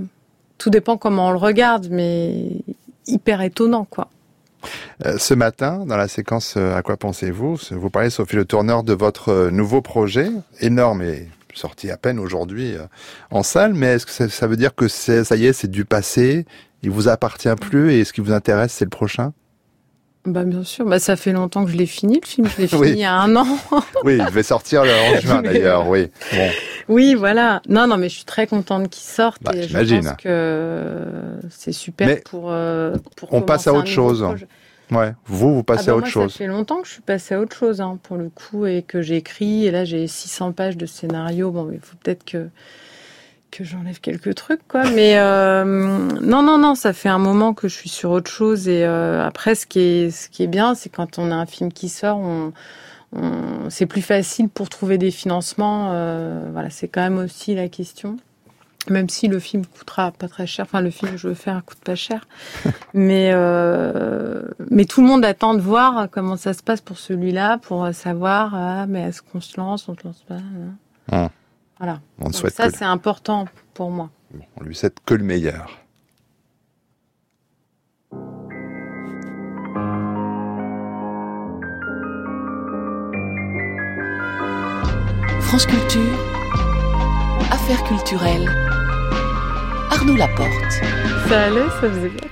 [0.59, 2.51] tout dépend comment on le regarde, mais
[3.07, 4.09] hyper étonnant, quoi.
[5.05, 8.95] Euh, ce matin, dans la séquence À quoi pensez-vous Vous parlez, Sophie Le Tourneur, de
[8.95, 10.29] votre nouveau projet,
[10.61, 12.75] énorme et sorti à peine aujourd'hui
[13.31, 15.87] en salle, mais est-ce que ça, ça, veut dire que ça y est, c'est du
[15.87, 16.45] passé,
[16.83, 19.33] il vous appartient plus et ce qui vous intéresse, c'est le prochain?
[20.27, 22.67] Bah bien sûr, bah ça fait longtemps que je l'ai fini le film, je l'ai
[22.69, 22.91] fini oui.
[22.91, 23.47] il y a un an.
[24.05, 26.11] oui, il devait sortir en juin d'ailleurs, oui.
[26.33, 26.49] Bon.
[26.89, 27.63] Oui, voilà.
[27.69, 31.05] Non, non, mais je suis très contente qu'il sorte bah, et je pense que
[31.51, 33.33] c'est super mais pour, euh, pour.
[33.33, 34.23] On passe à autre chose.
[34.23, 34.47] Projet.
[34.93, 35.15] Ouais.
[35.27, 36.33] Vous, vous passez ah bah à autre moi, chose.
[36.33, 38.83] Ça fait longtemps que je suis passée à autre chose, hein, pour le coup, et
[38.83, 39.67] que j'ai écrit.
[39.67, 41.51] Et là, j'ai 600 pages de scénario.
[41.51, 42.49] Bon, il faut peut-être que
[43.57, 44.85] que j'enlève quelques trucs, quoi.
[44.91, 48.69] Mais euh, non, non, non, ça fait un moment que je suis sur autre chose.
[48.69, 51.47] Et euh, après, ce qui est, ce qui est bien, c'est quand on a un
[51.47, 52.53] film qui sort, on,
[53.13, 55.91] on c'est plus facile pour trouver des financements.
[55.93, 58.19] Euh, voilà, c'est quand même aussi la question.
[58.89, 61.65] Même si le film coûtera pas très cher, enfin le film que je veux faire
[61.65, 62.29] coûte pas cher,
[62.95, 63.33] mais
[64.71, 68.55] mais tout le monde attend de voir comment ça se passe pour celui-là, pour savoir
[68.55, 70.35] ah mais est-ce qu'on se lance, on se lance pas.
[70.35, 70.75] Hein.
[71.11, 71.31] Ah.
[71.79, 72.01] Voilà.
[72.19, 72.77] On Donc souhaite ça, que...
[72.77, 74.11] c'est important pour moi.
[74.61, 75.79] On lui souhaite que le meilleur.
[85.41, 86.01] France Culture,
[87.51, 88.49] Affaires culturelles,
[89.91, 90.51] Arnaud Laporte.
[91.29, 92.29] Ça allait, ça faisait bien.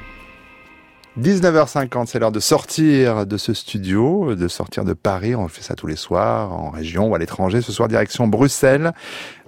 [1.20, 5.36] 19h50, c'est l'heure de sortir de ce studio, de sortir de Paris.
[5.36, 7.62] On fait ça tous les soirs, en région ou à l'étranger.
[7.62, 8.92] Ce soir, direction Bruxelles,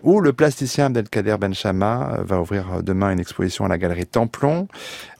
[0.04, 4.68] où le plasticien Abdelkader Benchama va ouvrir demain une exposition à la galerie Templon,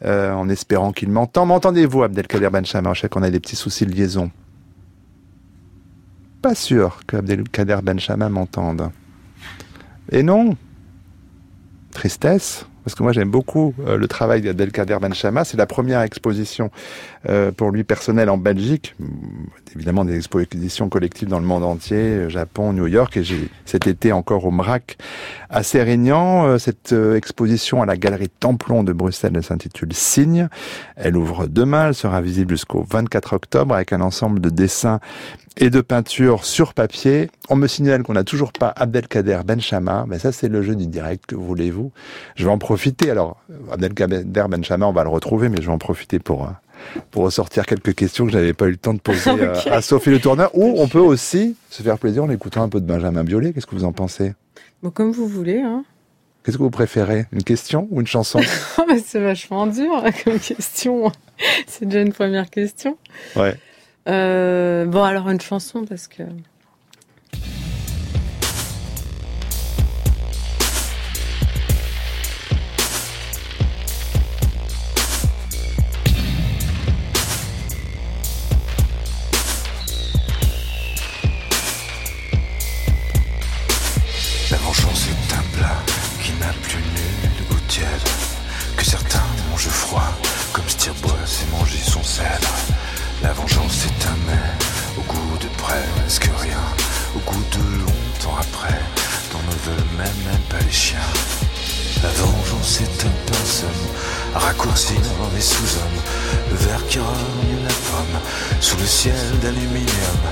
[0.05, 1.47] euh, en espérant qu'il m'entend.
[1.47, 2.95] M'entendez-vous, Abdelkader Benchama?
[2.95, 4.31] Je sais qu'on a des petits soucis de liaison.
[6.43, 8.93] Pas sûr que Abdelkader Benchama m'entende.
[10.13, 10.57] Et non
[11.91, 15.45] Tristesse parce que moi j'aime beaucoup euh, le travail d'Abdelkader Benchama.
[15.45, 16.71] C'est la première exposition
[17.29, 18.95] euh, pour lui personnelle en Belgique.
[19.75, 23.89] Évidemment des expositions collectives dans le monde entier, euh, Japon, New York, et j'ai cet
[23.89, 24.99] été encore au MRAC
[25.51, 26.61] à Sérignan.
[26.61, 30.49] Cette exposition à la galerie Templon de Bruxelles elle s'intitule Signe.
[30.95, 35.01] Elle ouvre demain, elle sera visible jusqu'au 24 octobre avec un ensemble de dessins
[35.57, 37.31] et de peintures sur papier.
[37.49, 40.87] On me signale qu'on n'a toujours pas Abdelkader Benchama, mais ça c'est le jeu du
[40.87, 41.93] direct, que voulez-vous?
[42.37, 42.76] Je vais en profiter.
[43.09, 43.41] Alors,
[43.73, 46.49] Abdelkader Benchama, on va le retrouver, mais je vais en profiter pour
[47.11, 49.71] pour ressortir quelques questions que j'avais pas eu le temps de poser okay.
[49.71, 50.51] à, Sophie Le Tourneur.
[50.55, 53.53] Ou on peut aussi se faire plaisir en écoutant un peu de Benjamin Biolay.
[53.53, 54.35] Qu'est-ce que vous en pensez?
[54.83, 55.61] Bon, Comme vous voulez.
[55.61, 55.85] Hein.
[56.45, 57.27] Qu'est-ce que vous préférez?
[57.33, 58.41] Une question ou une chanson?
[59.05, 61.11] C'est vachement dur hein, comme question.
[61.67, 62.97] C'est déjà une première question.
[63.35, 63.57] Ouais.
[64.09, 66.23] Euh, bon, alors une chanson parce que.
[99.97, 100.99] Même, même pas les chiens.
[102.03, 103.67] La vengeance est un pinceau,
[104.35, 106.01] raccourci dans les sous-hommes.
[106.51, 108.21] Le verre qui rogne la pomme,
[108.61, 110.23] sous le ciel d'aluminium.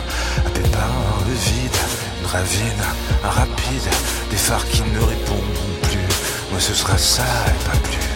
[0.47, 0.93] Happé par
[1.27, 1.79] le vide,
[2.21, 2.85] une ravine,
[3.25, 3.89] un rapide,
[4.31, 6.09] des phares qui ne répondront plus.
[6.51, 8.11] Moi ce sera ça et pas plus.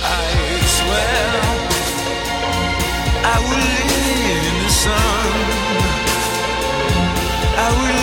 [0.00, 1.68] I swear
[3.24, 5.68] I will the sun.
[7.60, 7.97] I will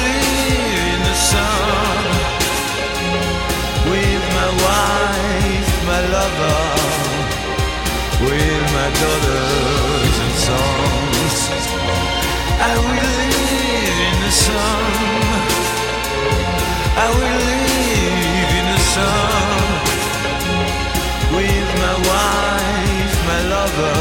[4.45, 6.61] my wife, my lover,
[8.25, 11.35] with my daughters and sons.
[12.69, 14.83] I will live in the sun.
[17.05, 19.47] I will live in the sun
[21.37, 23.99] with my wife, my lover,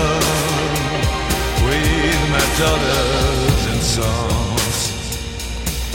[1.67, 3.34] with my daughters.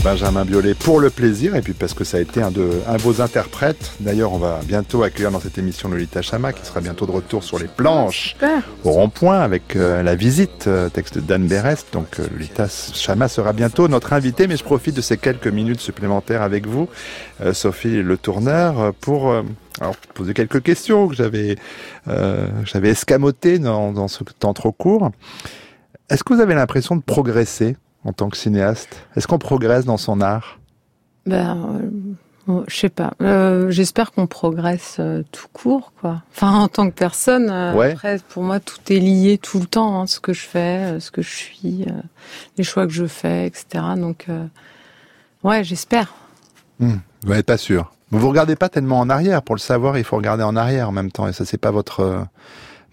[0.03, 2.95] Benjamin Biolay pour le plaisir et puis parce que ça a été un de, un
[2.95, 3.91] de vos interprètes.
[3.99, 7.43] D'ailleurs, on va bientôt accueillir dans cette émission Lolita Chama qui sera bientôt de retour
[7.43, 8.35] sur les planches
[8.83, 11.87] au rond-point avec euh, la visite, euh, texte de Dan Berest.
[11.91, 15.81] Donc euh, Lolita Chama sera bientôt notre invité, mais je profite de ces quelques minutes
[15.81, 16.87] supplémentaires avec vous,
[17.41, 19.43] euh, Sophie Le Tourneur, euh, pour euh,
[19.81, 21.57] alors, poser quelques questions que j'avais
[22.07, 25.11] euh, j'avais escamotées dans, dans ce temps trop court.
[26.09, 27.75] Est-ce que vous avez l'impression de progresser?
[28.05, 28.95] En tant que cinéaste?
[29.15, 30.59] Est-ce qu'on progresse dans son art?
[31.25, 31.89] Ben, euh,
[32.47, 33.13] bon, je sais pas.
[33.21, 36.23] Euh, J'espère qu'on progresse euh, tout court, quoi.
[36.31, 37.49] Enfin, en tant que personne.
[37.75, 37.91] Ouais.
[37.91, 40.01] Après, pour moi, tout est lié tout le temps.
[40.01, 41.85] hein, ce que je fais, ce que je suis,
[42.57, 43.83] les choix que je fais, etc.
[43.97, 44.27] Donc,
[45.43, 46.13] ouais, j'espère.
[46.79, 47.91] Hmm, Vous n'êtes pas sûr.
[48.11, 49.43] Vous regardez pas tellement en arrière.
[49.43, 51.27] Pour le savoir, il faut regarder en arrière en même temps.
[51.27, 52.25] Et ça, c'est pas votre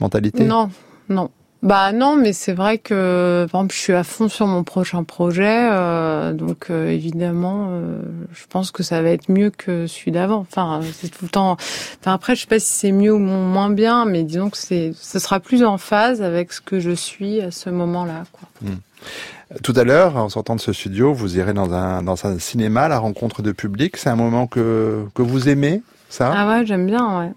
[0.00, 0.44] mentalité?
[0.44, 0.70] Non,
[1.08, 1.30] non.
[1.66, 5.02] Bah non, mais c'est vrai que par exemple, je suis à fond sur mon prochain
[5.02, 8.02] projet, euh, donc euh, évidemment, euh,
[8.32, 10.46] je pense que ça va être mieux que celui d'avant.
[10.48, 11.56] Enfin, c'est tout le temps.
[12.00, 14.92] Enfin après, je sais pas si c'est mieux ou moins bien, mais disons que c'est,
[14.94, 18.22] ce sera plus en phase avec ce que je suis à ce moment-là.
[18.30, 18.48] Quoi.
[18.62, 18.76] Hmm.
[19.64, 22.82] Tout à l'heure, en sortant de ce studio, vous irez dans un, dans un cinéma
[22.82, 23.96] à la rencontre de public.
[23.96, 26.32] C'est un moment que, que vous aimez, ça?
[26.32, 27.32] Ah ouais, j'aime bien, ouais.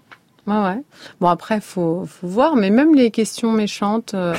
[0.46, 0.82] Ouais, ouais.
[1.20, 4.34] Bon, après, faut, faut voir, mais même les questions méchantes, euh,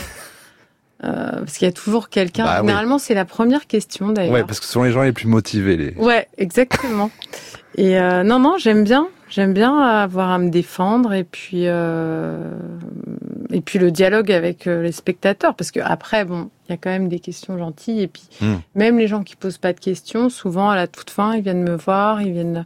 [1.04, 2.44] euh, parce qu'il y a toujours quelqu'un.
[2.46, 2.68] Bah oui.
[2.68, 4.34] Généralement, c'est la première question d'ailleurs.
[4.34, 5.78] Ouais, parce que ce sont les gens les plus motivés.
[5.78, 5.94] Les...
[5.96, 7.12] Ouais, exactement.
[7.76, 9.08] et euh, non, non, j'aime bien.
[9.30, 15.56] J'aime bien avoir à me défendre et puis et puis le dialogue avec les spectateurs
[15.56, 18.56] parce que après bon il y a quand même des questions gentilles et puis Hmm.
[18.76, 21.64] même les gens qui posent pas de questions souvent à la toute fin ils viennent
[21.64, 22.66] me voir ils viennent.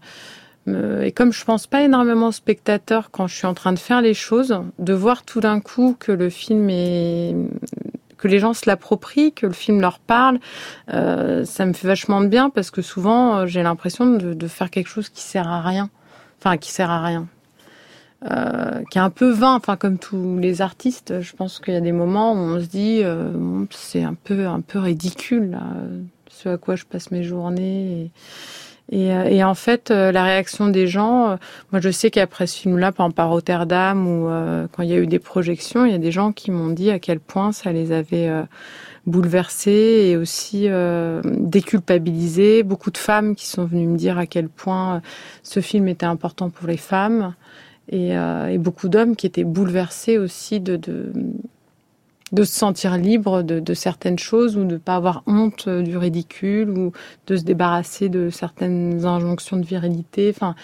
[0.68, 4.02] Et comme je pense pas énormément aux spectateurs quand je suis en train de faire
[4.02, 7.36] les choses de voir tout d'un coup que le film est
[8.18, 10.40] que les gens se l'approprient, que le film leur parle,
[10.92, 14.48] euh, ça me fait vachement de bien parce que souvent euh, j'ai l'impression de, de
[14.48, 15.90] faire quelque chose qui sert à rien,
[16.40, 17.28] enfin qui sert à rien,
[18.32, 21.78] euh, qui est un peu vain, enfin comme tous les artistes, je pense qu'il y
[21.78, 23.32] a des moments où on se dit euh,
[23.70, 25.64] c'est un peu un peu ridicule là,
[26.28, 28.12] ce à quoi je passe mes journées.
[28.92, 31.36] Et, euh, et en fait, euh, la réaction des gens, euh,
[31.72, 34.94] moi je sais qu'après ce film-là, par exemple à Rotterdam, ou euh, quand il y
[34.94, 37.52] a eu des projections, il y a des gens qui m'ont dit à quel point
[37.52, 38.44] ça les avait euh,
[39.08, 42.62] bouleversés et aussi euh, déculpabilisés.
[42.62, 45.02] Beaucoup de femmes qui sont venues me dire à quel point
[45.42, 47.34] ce film était important pour les femmes.
[47.88, 51.14] Et, et beaucoup d'hommes qui étaient bouleversés aussi de, de,
[52.32, 55.98] de se sentir libre de, certaines choses ou de ne pas avoir honte euh, du
[55.98, 56.92] ridicule ou
[57.28, 60.32] de se débarrasser de certaines injonctions de virilité.
[60.36, 60.56] Enfin,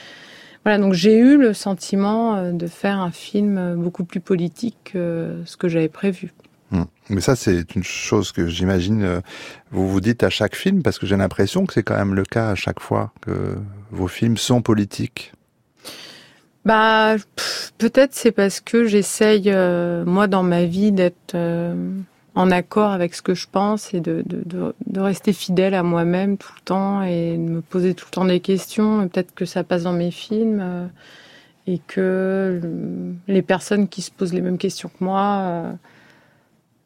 [0.64, 4.92] voilà, donc j'ai eu le sentiment euh, de faire un film euh, beaucoup plus politique
[4.94, 6.34] que ce que j'avais prévu.
[6.72, 6.84] Hmm.
[7.10, 9.22] Mais ça, c'est une chose que j'imagine
[9.72, 12.24] vous vous dites à chaque film, parce que j'ai l'impression que c'est quand même le
[12.24, 13.58] cas à chaque fois que
[13.92, 15.34] vos films sont politiques.
[16.66, 17.16] Bah,
[17.78, 21.74] peut-être c'est parce que j'essaye, euh, moi, dans ma vie, d'être euh,
[22.36, 25.82] en accord avec ce que je pense et de, de, de, de rester fidèle à
[25.84, 29.02] moi-même tout le temps et de me poser tout le temps des questions.
[29.02, 30.86] Et peut-être que ça passe dans mes films euh,
[31.68, 35.72] et que euh, les personnes qui se posent les mêmes questions que moi, euh,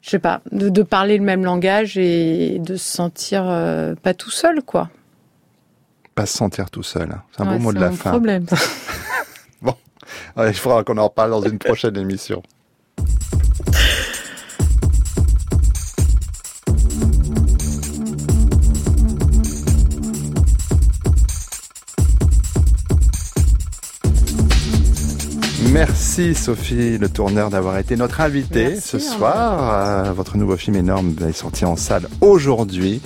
[0.00, 4.14] je sais pas, de, de parler le même langage et de se sentir euh, pas
[4.14, 4.88] tout seul, quoi.
[6.14, 7.10] Pas se sentir tout seul.
[7.12, 7.22] hein.
[7.36, 8.08] C'est un Ouais, beau mot de la fin.
[8.10, 8.46] problème.
[9.62, 9.74] Bon,
[10.38, 12.42] il faudra qu'on en reparle dans une prochaine émission.
[25.76, 30.06] Merci Sophie Le Tourneur d'avoir été notre invitée Merci, ce soir.
[30.06, 33.02] Euh, votre nouveau film énorme est sorti en salle aujourd'hui.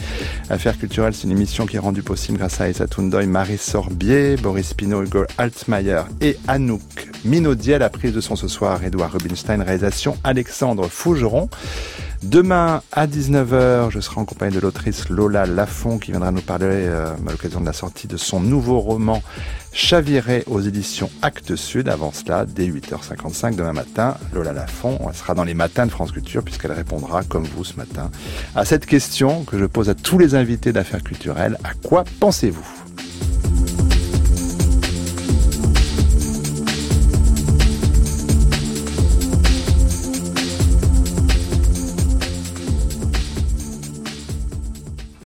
[0.51, 4.37] Affaires culturelles, c'est une émission qui est rendue possible grâce à Aïssa Toundoy, Marie Sorbier,
[4.37, 7.77] Boris Pinault, Hugo Altmaier et Anouk Minaudier.
[7.77, 11.51] La prise de son ce soir, Edouard Rubinstein, réalisation Alexandre Fougeron.
[12.23, 16.67] Demain à 19h, je serai en compagnie de l'autrice Lola Lafont qui viendra nous parler
[16.69, 19.23] euh, à l'occasion de la sortie de son nouveau roman
[19.73, 21.89] Chaviré aux éditions Actes Sud.
[21.89, 26.43] Avant cela, dès 8h55 demain matin, Lola Lafont sera dans les matins de France Culture
[26.43, 28.11] puisqu'elle répondra, comme vous ce matin,
[28.57, 31.57] à cette question que je pose à tous les invités d'affaires culturelles.
[31.63, 32.80] À quoi pensez-vous?